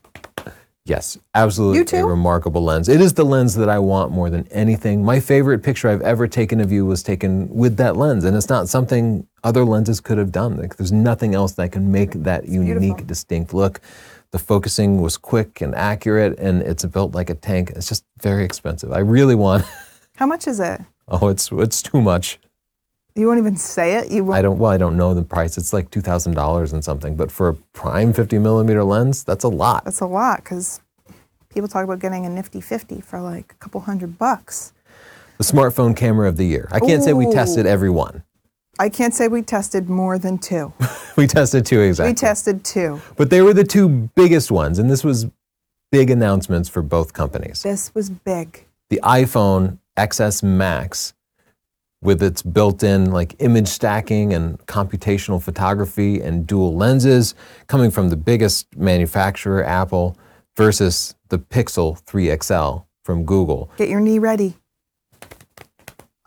yes, 0.84 1.18
absolutely 1.34 1.78
You 1.78 1.84
too? 1.84 1.96
a 1.96 2.06
remarkable 2.06 2.62
lens. 2.62 2.88
It 2.88 3.00
is 3.00 3.14
the 3.14 3.24
lens 3.24 3.56
that 3.56 3.68
I 3.68 3.80
want 3.80 4.12
more 4.12 4.30
than 4.30 4.46
anything. 4.52 5.04
My 5.04 5.18
favorite 5.18 5.64
picture 5.64 5.88
I've 5.88 6.02
ever 6.02 6.28
taken 6.28 6.60
of 6.60 6.70
you 6.70 6.86
was 6.86 7.02
taken 7.02 7.48
with 7.48 7.76
that 7.78 7.96
lens, 7.96 8.22
and 8.22 8.36
it's 8.36 8.48
not 8.48 8.68
something 8.68 9.26
other 9.44 9.64
lenses 9.64 10.00
could 10.00 10.18
have 10.18 10.32
done. 10.32 10.56
Like, 10.56 10.76
there's 10.76 10.90
nothing 10.90 11.34
else 11.34 11.52
that 11.52 11.70
can 11.70 11.92
make 11.92 12.12
that 12.24 12.48
unique, 12.48 12.78
beautiful. 12.78 13.06
distinct 13.06 13.54
look. 13.54 13.80
The 14.32 14.38
focusing 14.40 15.00
was 15.00 15.16
quick 15.16 15.60
and 15.60 15.74
accurate, 15.76 16.36
and 16.40 16.62
it's 16.62 16.84
built 16.86 17.14
like 17.14 17.30
a 17.30 17.34
tank. 17.34 17.70
It's 17.76 17.88
just 17.88 18.04
very 18.20 18.44
expensive. 18.44 18.90
I 18.92 18.98
really 18.98 19.36
want. 19.36 19.64
How 20.16 20.26
much 20.26 20.48
is 20.48 20.58
it? 20.58 20.80
Oh, 21.06 21.28
it's 21.28 21.52
it's 21.52 21.82
too 21.82 22.00
much. 22.00 22.40
You 23.14 23.28
won't 23.28 23.38
even 23.38 23.56
say 23.56 23.94
it. 23.94 24.10
You 24.10 24.24
won't. 24.24 24.38
I 24.38 24.42
don't. 24.42 24.58
Well, 24.58 24.72
I 24.72 24.76
don't 24.76 24.96
know 24.96 25.14
the 25.14 25.22
price. 25.22 25.56
It's 25.56 25.72
like 25.72 25.90
two 25.90 26.00
thousand 26.00 26.34
dollars 26.34 26.72
and 26.72 26.82
something. 26.82 27.14
But 27.14 27.30
for 27.30 27.48
a 27.48 27.54
prime 27.54 28.12
fifty 28.12 28.38
millimeter 28.38 28.82
lens, 28.82 29.22
that's 29.22 29.44
a 29.44 29.48
lot. 29.48 29.84
That's 29.84 30.00
a 30.00 30.06
lot 30.06 30.38
because 30.42 30.80
people 31.50 31.68
talk 31.68 31.84
about 31.84 32.00
getting 32.00 32.26
a 32.26 32.28
nifty 32.28 32.60
50 32.60 33.00
for 33.00 33.20
like 33.20 33.52
a 33.52 33.54
couple 33.56 33.80
hundred 33.82 34.18
bucks. 34.18 34.72
The 35.38 35.44
smartphone 35.44 35.96
camera 35.96 36.28
of 36.28 36.36
the 36.36 36.44
year. 36.44 36.68
I 36.72 36.80
can't 36.80 37.02
say 37.02 37.12
we 37.12 37.30
tested 37.30 37.66
every 37.66 37.90
one. 37.90 38.24
I 38.78 38.88
can't 38.88 39.14
say 39.14 39.28
we 39.28 39.42
tested 39.42 39.88
more 39.88 40.18
than 40.18 40.38
two. 40.38 40.72
We 41.16 41.28
tested 41.28 41.64
two 41.64 41.80
exactly. 41.80 42.10
We 42.10 42.14
tested 42.16 42.64
two. 42.64 43.00
but 43.16 43.30
they 43.30 43.40
were 43.40 43.54
the 43.54 43.62
two 43.62 43.88
biggest 44.16 44.50
ones, 44.50 44.80
and 44.80 44.90
this 44.90 45.04
was 45.04 45.26
big 45.92 46.10
announcements 46.10 46.68
for 46.68 46.82
both 46.82 47.12
companies. 47.12 47.62
This 47.62 47.94
was 47.94 48.10
big. 48.10 48.66
The 48.90 48.98
iPhone 49.04 49.78
XS 49.96 50.42
Max, 50.42 51.14
with 52.02 52.20
its 52.20 52.42
built-in 52.42 53.12
like 53.12 53.36
image 53.38 53.68
stacking 53.68 54.34
and 54.34 54.58
computational 54.66 55.40
photography 55.40 56.20
and 56.20 56.48
dual 56.48 56.74
lenses, 56.74 57.36
coming 57.68 57.92
from 57.92 58.08
the 58.08 58.16
biggest 58.16 58.76
manufacturer, 58.76 59.64
Apple, 59.64 60.18
versus 60.56 61.14
the 61.28 61.38
Pixel 61.38 61.96
3 62.00 62.36
XL 62.42 62.78
from 63.04 63.24
Google. 63.24 63.70
Get 63.76 63.88
your 63.88 64.00
knee 64.00 64.18
ready. 64.18 64.56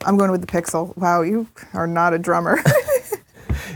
I'm 0.07 0.17
going 0.17 0.31
with 0.31 0.41
the 0.41 0.47
Pixel. 0.47 0.97
Wow, 0.97 1.21
you 1.21 1.47
are 1.73 1.85
not 1.85 2.13
a 2.13 2.17
drummer. 2.17 2.59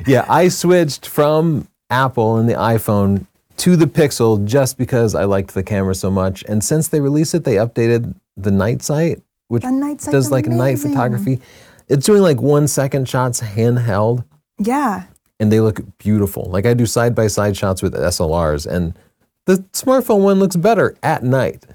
Yeah, 0.08 0.26
I 0.28 0.48
switched 0.48 1.06
from 1.08 1.68
Apple 1.90 2.38
and 2.38 2.50
the 2.50 2.54
iPhone 2.54 3.28
to 3.58 3.76
the 3.76 3.86
Pixel 3.86 4.44
just 4.46 4.78
because 4.78 5.14
I 5.14 5.26
liked 5.26 5.54
the 5.54 5.64
camera 5.64 5.94
so 5.94 6.10
much. 6.10 6.44
And 6.48 6.64
since 6.64 6.88
they 6.88 7.00
released 7.00 7.36
it, 7.36 7.44
they 7.44 7.56
updated 7.56 8.16
the 8.36 8.52
night 8.52 8.82
sight, 8.82 9.22
which 9.48 9.64
night 9.64 10.02
sight's 10.02 10.12
does 10.12 10.32
like 10.32 10.48
night 10.48 10.80
photography. 10.80 11.40
It's 11.88 12.06
doing 12.06 12.22
like 12.22 12.42
one 12.42 12.68
second 12.68 13.08
shots 13.08 13.42
handheld, 13.42 14.24
yeah. 14.58 15.04
and 15.40 15.52
they 15.52 15.60
look 15.60 15.82
beautiful. 15.98 16.46
Like 16.46 16.66
I 16.66 16.74
do 16.74 16.86
side 16.86 17.14
by 17.14 17.28
side 17.28 17.58
shots 17.58 17.82
with 17.82 17.94
SLRs, 17.94 18.66
and 18.66 18.98
the 19.46 19.58
smartphone 19.74 20.22
one 20.22 20.40
looks 20.40 20.56
better 20.56 20.96
at 21.04 21.24
night. 21.24 21.66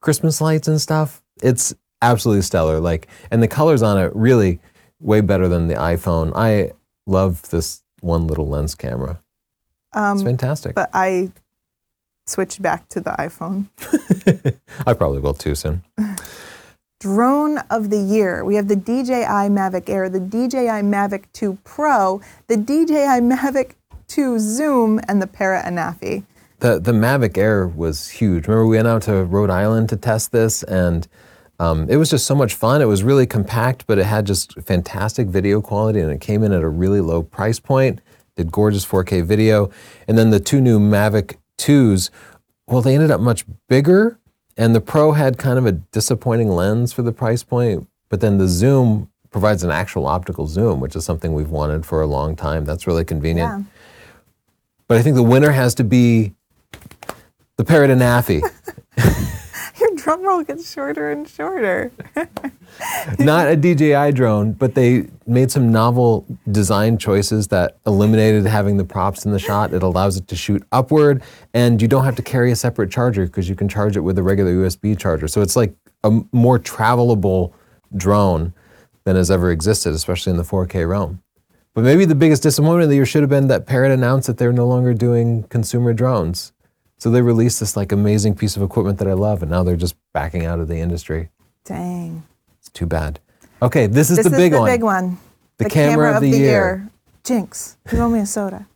Christmas 0.00 0.40
lights 0.40 0.68
and 0.68 0.80
stuff. 0.80 1.20
It's 1.42 1.74
absolutely 2.10 2.42
stellar. 2.42 2.80
Like, 2.80 3.08
and 3.30 3.42
the 3.42 3.48
colors 3.48 3.82
on 3.82 3.98
it 3.98 4.14
really 4.14 4.60
way 5.00 5.20
better 5.20 5.48
than 5.48 5.68
the 5.68 5.74
iPhone. 5.74 6.32
I 6.34 6.72
love 7.06 7.50
this 7.50 7.82
one 8.00 8.26
little 8.26 8.48
lens 8.48 8.74
camera. 8.74 9.20
It's 9.88 9.96
um, 9.96 10.24
fantastic. 10.24 10.74
But 10.74 10.90
I 10.92 11.30
switched 12.26 12.60
back 12.60 12.88
to 12.90 13.00
the 13.00 13.10
iPhone. 13.10 13.68
I 14.86 14.92
probably 14.92 15.20
will 15.20 15.34
too 15.34 15.54
soon. 15.54 15.82
Drone 17.00 17.58
of 17.70 17.90
the 17.90 17.98
year. 17.98 18.44
We 18.44 18.56
have 18.56 18.68
the 18.68 18.76
DJI 18.76 19.50
Mavic 19.50 19.88
Air, 19.88 20.08
the 20.08 20.20
DJI 20.20 20.82
Mavic 20.82 21.24
2 21.34 21.58
Pro, 21.62 22.20
the 22.46 22.56
DJI 22.56 23.20
Mavic 23.20 23.72
2 24.08 24.38
Zoom, 24.38 25.00
and 25.06 25.20
the 25.20 25.26
Parrot 25.26 25.64
Anafi. 25.66 26.24
The 26.60 26.80
the 26.80 26.92
Mavic 26.92 27.36
Air 27.36 27.66
was 27.66 28.08
huge. 28.08 28.48
Remember, 28.48 28.66
we 28.66 28.76
went 28.76 28.88
out 28.88 29.02
to 29.02 29.24
Rhode 29.24 29.50
Island 29.50 29.90
to 29.90 29.96
test 29.96 30.32
this, 30.32 30.62
and 30.62 31.06
um, 31.58 31.88
it 31.88 31.96
was 31.96 32.10
just 32.10 32.26
so 32.26 32.34
much 32.34 32.54
fun. 32.54 32.82
It 32.82 32.86
was 32.86 33.02
really 33.02 33.26
compact, 33.26 33.86
but 33.86 33.98
it 33.98 34.04
had 34.04 34.26
just 34.26 34.60
fantastic 34.62 35.28
video 35.28 35.60
quality, 35.60 36.00
and 36.00 36.10
it 36.10 36.20
came 36.20 36.42
in 36.42 36.52
at 36.52 36.62
a 36.62 36.68
really 36.68 37.00
low 37.00 37.22
price 37.22 37.58
point. 37.58 38.00
Did 38.36 38.52
gorgeous 38.52 38.84
4K 38.84 39.24
video, 39.24 39.70
and 40.06 40.18
then 40.18 40.30
the 40.30 40.40
two 40.40 40.60
new 40.60 40.78
Mavic 40.78 41.36
2s. 41.58 42.10
Well, 42.66 42.82
they 42.82 42.94
ended 42.94 43.10
up 43.10 43.20
much 43.20 43.44
bigger, 43.68 44.18
and 44.56 44.74
the 44.74 44.80
Pro 44.80 45.12
had 45.12 45.38
kind 45.38 45.58
of 45.58 45.64
a 45.64 45.72
disappointing 45.72 46.50
lens 46.50 46.92
for 46.92 47.02
the 47.02 47.12
price 47.12 47.42
point. 47.42 47.88
But 48.10 48.20
then 48.20 48.36
the 48.36 48.48
Zoom 48.48 49.10
provides 49.30 49.62
an 49.62 49.70
actual 49.70 50.06
optical 50.06 50.46
zoom, 50.46 50.80
which 50.80 50.96
is 50.96 51.04
something 51.04 51.34
we've 51.34 51.50
wanted 51.50 51.84
for 51.84 52.00
a 52.00 52.06
long 52.06 52.36
time. 52.36 52.64
That's 52.64 52.86
really 52.86 53.04
convenient. 53.04 53.50
Yeah. 53.50 53.62
But 54.88 54.98
I 54.98 55.02
think 55.02 55.14
the 55.14 55.22
winner 55.22 55.50
has 55.50 55.74
to 55.76 55.84
be 55.84 56.34
the 57.56 57.64
Parrot 57.64 57.90
Anafi. 57.90 58.42
Drum 60.06 60.22
roll 60.22 60.44
gets 60.44 60.72
shorter 60.72 61.10
and 61.10 61.28
shorter. 61.28 61.90
Not 63.18 63.48
a 63.48 63.56
DJI 63.56 64.12
drone, 64.12 64.52
but 64.52 64.76
they 64.76 65.08
made 65.26 65.50
some 65.50 65.72
novel 65.72 66.24
design 66.52 66.96
choices 66.96 67.48
that 67.48 67.78
eliminated 67.88 68.46
having 68.46 68.76
the 68.76 68.84
props 68.84 69.24
in 69.24 69.32
the 69.32 69.40
shot. 69.40 69.74
It 69.74 69.82
allows 69.82 70.16
it 70.16 70.28
to 70.28 70.36
shoot 70.36 70.62
upward, 70.70 71.24
and 71.54 71.82
you 71.82 71.88
don't 71.88 72.04
have 72.04 72.14
to 72.14 72.22
carry 72.22 72.52
a 72.52 72.54
separate 72.54 72.88
charger 72.88 73.26
because 73.26 73.48
you 73.48 73.56
can 73.56 73.68
charge 73.68 73.96
it 73.96 74.00
with 74.02 74.16
a 74.16 74.22
regular 74.22 74.52
USB 74.52 74.96
charger. 74.96 75.26
So 75.26 75.40
it's 75.40 75.56
like 75.56 75.74
a 76.04 76.20
more 76.30 76.60
travelable 76.60 77.52
drone 77.96 78.54
than 79.02 79.16
has 79.16 79.28
ever 79.28 79.50
existed, 79.50 79.92
especially 79.92 80.30
in 80.30 80.36
the 80.36 80.44
4K 80.44 80.88
realm. 80.88 81.20
But 81.74 81.82
maybe 81.82 82.04
the 82.04 82.14
biggest 82.14 82.44
disappointment 82.44 82.84
of 82.84 82.90
the 82.90 82.94
year 82.94 83.06
should 83.06 83.22
have 83.22 83.30
been 83.30 83.48
that 83.48 83.66
Parrot 83.66 83.90
announced 83.90 84.28
that 84.28 84.38
they're 84.38 84.52
no 84.52 84.68
longer 84.68 84.94
doing 84.94 85.42
consumer 85.48 85.92
drones. 85.92 86.52
So 86.98 87.10
they 87.10 87.22
released 87.22 87.60
this 87.60 87.76
like 87.76 87.92
amazing 87.92 88.36
piece 88.36 88.56
of 88.56 88.62
equipment 88.62 88.98
that 88.98 89.08
I 89.08 89.12
love, 89.12 89.42
and 89.42 89.50
now 89.50 89.62
they're 89.62 89.76
just 89.76 89.96
backing 90.12 90.46
out 90.46 90.60
of 90.60 90.68
the 90.68 90.78
industry. 90.78 91.30
Dang. 91.64 92.24
It's 92.58 92.70
too 92.70 92.86
bad. 92.86 93.20
Okay, 93.60 93.86
this 93.86 94.10
is 94.10 94.18
the 94.24 94.30
big 94.30 94.30
one. 94.30 94.30
This 94.30 94.30
the 94.30 94.36
is 94.36 94.42
big 94.42 94.52
the 94.52 94.58
one. 94.60 94.70
big 94.70 94.82
one. 94.82 95.18
The 95.58 95.70
camera 95.70 96.16
of 96.16 96.22
the 96.22 96.28
year. 96.28 96.88
Jinx, 97.24 97.76
you 97.92 97.98
owe 97.98 98.08
me 98.08 98.20
a 98.20 98.26
soda. 98.26 98.66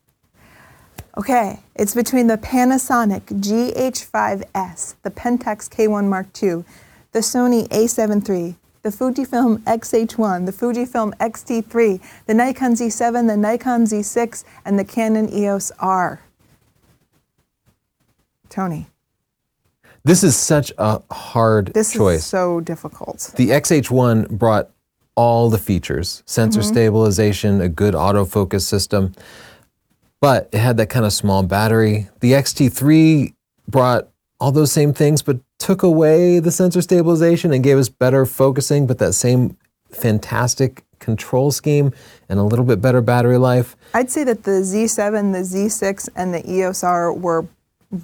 Okay, 1.17 1.59
it's 1.75 1.93
between 1.93 2.27
the 2.27 2.37
Panasonic 2.37 3.21
GH5S, 3.25 4.95
the 5.03 5.11
Pentax 5.11 5.69
K1 5.69 6.07
Mark 6.07 6.27
II, 6.41 6.63
the 7.11 7.19
Sony 7.19 7.67
A7 7.67 8.27
III, 8.29 8.55
the 8.83 8.89
Fujifilm 8.89 9.61
X-H1, 9.67 10.45
the 10.45 10.51
Fujifilm 10.51 11.13
X-T3, 11.19 12.01
the 12.25 12.33
Nikon 12.33 12.73
Z7, 12.73 13.27
the 13.27 13.37
Nikon 13.37 13.83
Z6, 13.83 14.43
and 14.65 14.79
the 14.79 14.85
Canon 14.85 15.31
EOS 15.33 15.71
R. 15.79 16.21
Tony, 18.51 18.85
This 20.03 20.23
is 20.23 20.35
such 20.35 20.71
a 20.77 21.01
hard 21.11 21.71
this 21.73 21.93
choice. 21.93 22.19
is 22.19 22.25
so 22.25 22.59
difficult. 22.59 23.31
the 23.37 23.49
XH1 23.49 24.29
brought 24.29 24.69
all 25.15 25.49
the 25.49 25.57
features 25.57 26.21
sensor 26.25 26.59
Mm-hmm. 26.59 26.69
stabilization, 26.69 27.61
a 27.61 27.69
good 27.69 27.93
autofocus 27.95 28.61
system, 28.61 29.13
but 30.19 30.49
it 30.51 30.59
had 30.59 30.77
that 30.77 30.89
kind 30.89 31.05
of 31.05 31.13
small 31.13 31.43
battery. 31.43 32.09
The 32.19 32.33
XT3 32.33 33.33
brought 33.67 34.09
all 34.39 34.51
those 34.51 34.71
same 34.71 34.93
things, 34.93 35.21
but 35.21 35.39
took 35.59 35.81
away 35.83 36.39
the 36.39 36.51
sensor 36.51 36.81
stabilization 36.81 37.53
and 37.53 37.63
gave 37.63 37.77
us 37.77 37.89
better 37.89 38.25
focusing, 38.25 38.85
but 38.87 38.97
that 38.97 39.13
same 39.13 39.55
fantastic 39.91 40.83
control 40.99 41.51
scheme 41.51 41.91
and 42.29 42.37
a 42.39 42.43
little 42.43 42.65
bit 42.65 42.81
better 42.81 43.01
battery 43.01 43.37
life. 43.37 43.75
I'd 43.93 44.11
say 44.11 44.23
that 44.25 44.43
the 44.43 44.61
Z7, 44.61 45.31
the 45.33 45.39
Z6, 45.39 46.09
and 46.15 46.33
the 46.33 46.41
EOS 46.51 46.83
R 46.83 47.13
were 47.13 47.45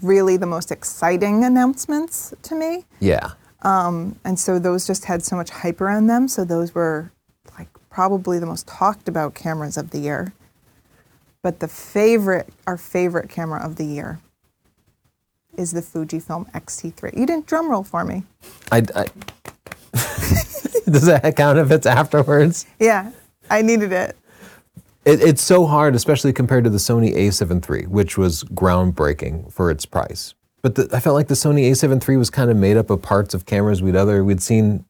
really 0.01 0.37
the 0.37 0.45
most 0.45 0.71
exciting 0.71 1.43
announcements 1.43 2.33
to 2.43 2.55
me. 2.55 2.85
Yeah. 2.99 3.31
Um, 3.61 4.19
and 4.23 4.39
so 4.39 4.59
those 4.59 4.85
just 4.85 5.05
had 5.05 5.23
so 5.23 5.35
much 5.35 5.49
hype 5.49 5.81
around 5.81 6.07
them. 6.07 6.27
So 6.27 6.45
those 6.45 6.75
were 6.75 7.11
like 7.57 7.69
probably 7.89 8.39
the 8.39 8.45
most 8.45 8.67
talked 8.67 9.07
about 9.07 9.33
cameras 9.33 9.77
of 9.77 9.91
the 9.91 9.99
year. 9.99 10.33
But 11.41 11.59
the 11.59 11.67
favorite, 11.67 12.49
our 12.65 12.77
favorite 12.77 13.29
camera 13.29 13.63
of 13.63 13.77
the 13.77 13.85
year 13.85 14.19
is 15.55 15.71
the 15.71 15.81
Fujifilm 15.81 16.47
X-T3. 16.53 17.17
You 17.17 17.25
didn't 17.25 17.47
drum 17.47 17.71
roll 17.71 17.83
for 17.83 18.03
me. 18.03 18.23
I, 18.71 18.83
I 18.95 19.05
does 20.85 21.05
that 21.05 21.33
count 21.35 21.57
if 21.57 21.71
it's 21.71 21.85
afterwards? 21.87 22.65
Yeah, 22.79 23.11
I 23.49 23.61
needed 23.61 23.91
it. 23.91 24.15
It, 25.07 25.21
it's 25.21 25.41
so 25.41 25.65
hard, 25.65 25.95
especially 25.95 26.33
compared 26.33 26.65
to 26.65 26.69
the 26.69 26.77
Sony 26.77 27.15
A7 27.15 27.69
III, 27.69 27.87
which 27.87 28.17
was 28.17 28.43
groundbreaking 28.43 29.51
for 29.53 29.71
its 29.71 29.85
price. 29.85 30.33
But 30.61 30.75
the, 30.75 30.89
I 30.91 30.99
felt 30.99 31.15
like 31.15 31.29
the 31.29 31.33
Sony 31.33 31.71
A7 31.71 32.07
III 32.07 32.17
was 32.17 32.29
kind 32.29 32.51
of 32.51 32.57
made 32.57 32.75
up 32.75 32.89
of 32.89 33.01
parts 33.01 33.33
of 33.33 33.45
cameras 33.45 33.81
we'd 33.81 33.95
other 33.95 34.23
we'd 34.25 34.41
seen 34.41 34.83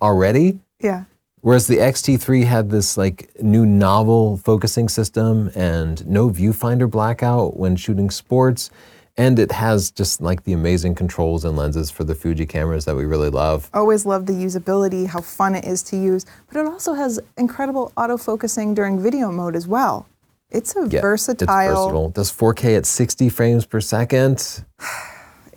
already. 0.00 0.60
Yeah. 0.80 1.04
Whereas 1.40 1.66
the 1.66 1.78
XT3 1.78 2.44
had 2.44 2.70
this 2.70 2.96
like 2.96 3.30
new 3.42 3.66
novel 3.66 4.36
focusing 4.36 4.88
system 4.88 5.50
and 5.56 6.06
no 6.06 6.30
viewfinder 6.30 6.88
blackout 6.88 7.56
when 7.56 7.74
shooting 7.74 8.08
sports. 8.10 8.70
And 9.18 9.38
it 9.38 9.50
has 9.52 9.90
just 9.90 10.20
like 10.20 10.44
the 10.44 10.52
amazing 10.52 10.94
controls 10.94 11.44
and 11.44 11.56
lenses 11.56 11.90
for 11.90 12.04
the 12.04 12.14
Fuji 12.14 12.44
cameras 12.44 12.84
that 12.84 12.94
we 12.96 13.04
really 13.06 13.30
love. 13.30 13.70
Always 13.72 14.04
love 14.04 14.26
the 14.26 14.34
usability, 14.34 15.06
how 15.06 15.20
fun 15.22 15.54
it 15.54 15.64
is 15.64 15.82
to 15.84 15.96
use, 15.96 16.26
but 16.52 16.60
it 16.60 16.66
also 16.66 16.92
has 16.94 17.18
incredible 17.38 17.92
autofocusing 17.96 18.74
during 18.74 19.02
video 19.02 19.30
mode 19.32 19.56
as 19.56 19.66
well. 19.66 20.06
It's 20.50 20.76
a 20.76 20.86
Yeah, 20.88 21.00
versatile. 21.00 21.44
It's 21.44 21.74
versatile. 21.74 22.08
Does 22.10 22.30
4K 22.30 22.76
at 22.76 22.86
60 22.86 23.28
frames 23.30 23.66
per 23.66 23.80
second. 23.80 24.64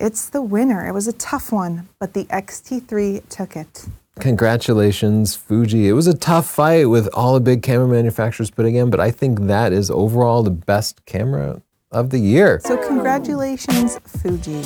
It's 0.02 0.30
the 0.30 0.40
winner. 0.40 0.88
It 0.88 0.92
was 0.92 1.06
a 1.06 1.12
tough 1.12 1.52
one, 1.52 1.86
but 1.98 2.14
the 2.14 2.24
XT3 2.24 3.28
took 3.28 3.54
it. 3.54 3.84
Congratulations, 4.18 5.36
Fuji. 5.36 5.88
It 5.88 5.92
was 5.92 6.06
a 6.06 6.16
tough 6.16 6.48
fight 6.48 6.86
with 6.88 7.06
all 7.12 7.34
the 7.34 7.40
big 7.40 7.62
camera 7.62 7.86
manufacturers 7.86 8.50
putting 8.50 8.76
in, 8.76 8.88
but 8.88 8.98
I 8.98 9.10
think 9.10 9.40
that 9.40 9.74
is 9.74 9.90
overall 9.90 10.42
the 10.42 10.50
best 10.50 11.04
camera 11.04 11.60
of 11.92 12.10
the 12.10 12.18
year. 12.18 12.60
So, 12.64 12.76
congratulations, 12.86 13.98
Fuji. 14.06 14.62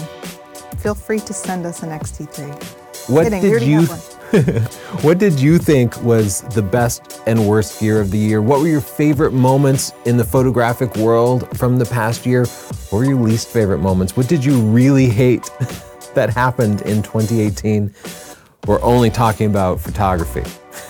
Feel 0.78 0.94
free 0.94 1.20
to 1.20 1.32
send 1.32 1.64
us 1.64 1.82
an 1.82 1.90
XT3. 1.90 3.08
What 3.08 3.24
Kidding, 3.24 3.42
did 3.42 3.62
you. 3.62 3.86
What 5.02 5.18
did 5.18 5.38
you 5.38 5.58
think 5.58 6.02
was 6.02 6.40
the 6.54 6.62
best 6.62 7.22
and 7.26 7.46
worst 7.46 7.78
gear 7.78 8.00
of 8.00 8.10
the 8.10 8.18
year? 8.18 8.42
What 8.42 8.58
were 8.60 8.66
your 8.66 8.80
favorite 8.80 9.32
moments 9.32 9.92
in 10.06 10.16
the 10.16 10.24
photographic 10.24 10.96
world 10.96 11.56
from 11.56 11.78
the 11.78 11.84
past 11.84 12.26
year? 12.26 12.44
What 12.90 12.98
were 12.98 13.04
your 13.04 13.20
least 13.20 13.46
favorite 13.46 13.78
moments? 13.78 14.16
What 14.16 14.26
did 14.26 14.44
you 14.44 14.60
really 14.60 15.06
hate 15.06 15.48
that 16.14 16.30
happened 16.30 16.82
in 16.82 17.02
2018? 17.02 17.94
We're 18.66 18.82
only 18.82 19.08
talking 19.08 19.48
about 19.48 19.80
photography. 19.80 20.42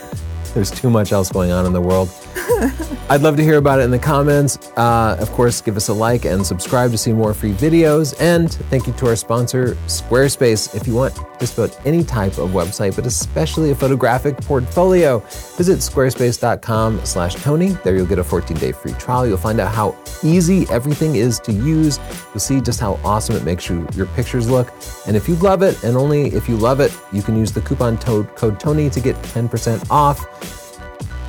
There's 0.55 0.71
too 0.71 0.89
much 0.89 1.13
else 1.13 1.31
going 1.31 1.51
on 1.51 1.67
in 1.67 1.75
the 1.75 1.83
world. 1.83 2.09
I'd 3.11 3.21
love 3.21 3.37
to 3.37 3.45
hear 3.45 3.59
about 3.59 3.81
it 3.81 3.83
in 3.83 3.91
the 3.91 3.99
comments. 3.99 4.59
Uh, 4.77 5.17
of 5.21 5.31
course, 5.33 5.61
give 5.61 5.77
us 5.77 5.89
a 5.89 5.93
like 5.93 6.25
and 6.25 6.45
subscribe 6.45 6.91
to 6.91 6.99
see 6.99 7.13
more 7.13 7.33
free 7.33 7.53
videos. 7.53 8.15
And 8.19 8.53
thank 8.71 8.87
you 8.87 8.93
to 8.95 9.07
our 9.09 9.17
sponsor, 9.17 9.75
Squarespace. 9.87 10.75
If 10.75 10.87
you 10.87 10.95
want 10.95 11.15
just 11.39 11.57
about 11.57 11.79
any 11.87 12.03
type 12.03 12.39
of 12.39 12.51
website, 12.51 12.97
but 12.97 13.07
especially 13.07 13.71
a 13.71 13.75
photographic 13.75 14.37
portfolio, 14.39 15.19
visit 15.57 15.79
squarespace.com 15.79 17.05
slash 17.05 17.35
Tony. 17.37 17.71
There 17.85 17.95
you'll 17.95 18.07
get 18.07 18.19
a 18.19 18.25
14-day 18.25 18.73
free 18.73 18.95
trial. 18.95 19.27
You'll 19.27 19.37
find 19.37 19.61
out 19.61 19.73
how 19.73 19.97
easy 20.23 20.67
everything 20.71 21.15
is 21.15 21.39
to 21.41 21.53
use. 21.53 22.01
You'll 22.33 22.41
see 22.41 22.61
just 22.61 22.81
how 22.81 22.99
awesome 23.05 23.37
it 23.37 23.45
makes 23.45 23.69
you, 23.69 23.87
your 23.95 24.07
pictures 24.07 24.51
look. 24.51 24.73
And 25.07 25.17
if 25.17 25.29
you 25.29 25.37
love 25.37 25.63
it, 25.63 25.83
and 25.85 25.97
only 25.97 26.29
if 26.35 26.49
you 26.49 26.57
love 26.57 26.81
it, 26.81 26.97
you 27.13 27.23
can 27.23 27.37
use 27.37 27.53
the 27.53 27.61
coupon 27.61 27.97
to- 27.99 28.25
code 28.35 28.59
Tony 28.59 28.91
to 28.91 29.01
get 29.01 29.15
10% 29.17 29.89
off 29.91 30.25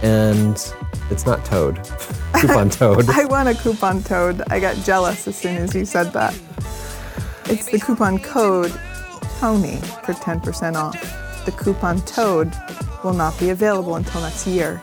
and 0.06 0.74
it's 1.10 1.26
not 1.26 1.44
Toad. 1.46 1.76
Coupon 2.34 2.70
Toad. 2.70 3.10
I 3.10 3.26
want 3.26 3.50
a 3.50 3.56
coupon 3.56 4.04
toad. 4.04 4.42
I 4.50 4.60
got 4.60 4.76
jealous 4.84 5.28
as 5.28 5.38
soon 5.38 5.58
as 5.58 5.74
you 5.74 5.86
said 5.86 6.12
that. 6.14 6.34
It's 7.46 7.70
the 7.70 7.80
coupon 7.80 8.20
code 8.20 8.74
Tony 9.40 9.78
for 10.04 10.14
10% 10.14 10.76
off. 10.76 11.46
The 11.46 11.52
coupon 11.52 12.02
toad 12.02 12.52
will 13.04 13.14
not 13.14 13.38
be 13.40 13.50
available 13.52 13.96
until 13.96 14.22
next 14.22 14.48
year. 14.48 14.82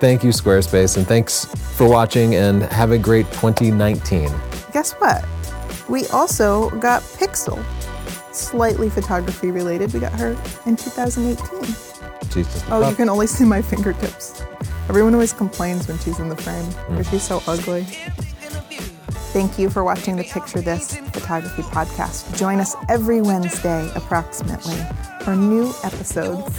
Thank 0.00 0.24
you, 0.24 0.30
Squarespace, 0.30 0.96
and 0.96 1.06
thanks 1.06 1.44
for 1.76 1.88
watching. 1.88 2.34
And 2.34 2.62
have 2.64 2.92
a 2.92 2.98
great 2.98 3.26
2019. 3.32 4.30
Guess 4.72 4.92
what? 4.94 5.24
We 5.88 6.06
also 6.08 6.70
got 6.80 7.02
Pixel. 7.02 7.62
Slightly 8.32 8.88
photography 8.88 9.50
related. 9.50 9.92
We 9.92 10.00
got 10.00 10.12
her 10.12 10.30
in 10.66 10.76
2018. 10.76 11.64
She's 12.30 12.52
just 12.52 12.66
a 12.66 12.74
Oh, 12.74 12.88
you 12.88 12.96
can 12.96 13.08
only 13.08 13.26
see 13.26 13.44
my 13.44 13.60
fingertips. 13.62 14.43
Everyone 14.88 15.14
always 15.14 15.32
complains 15.32 15.88
when 15.88 15.98
she's 15.98 16.18
in 16.18 16.28
the 16.28 16.36
frame 16.36 16.64
hmm. 16.64 16.96
because 16.96 17.10
she's 17.10 17.22
so 17.22 17.42
ugly. 17.46 17.84
Thank 19.32 19.58
you 19.58 19.68
for 19.68 19.82
watching 19.82 20.16
the 20.16 20.24
Picture 20.24 20.60
This 20.60 20.96
Photography 20.96 21.62
Podcast. 21.62 22.36
Join 22.38 22.60
us 22.60 22.76
every 22.88 23.20
Wednesday, 23.20 23.90
approximately, 23.96 24.80
for 25.22 25.34
new 25.34 25.72
episodes. 25.82 26.54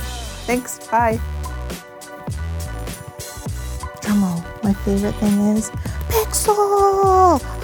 Thanks. 0.46 0.86
Bye. 0.90 1.20
Drumroll. 4.02 4.44
My 4.64 4.74
favorite 4.74 5.16
thing 5.16 5.40
is 5.56 5.70
Pixel. 6.10 6.56
Ah, 7.08 7.56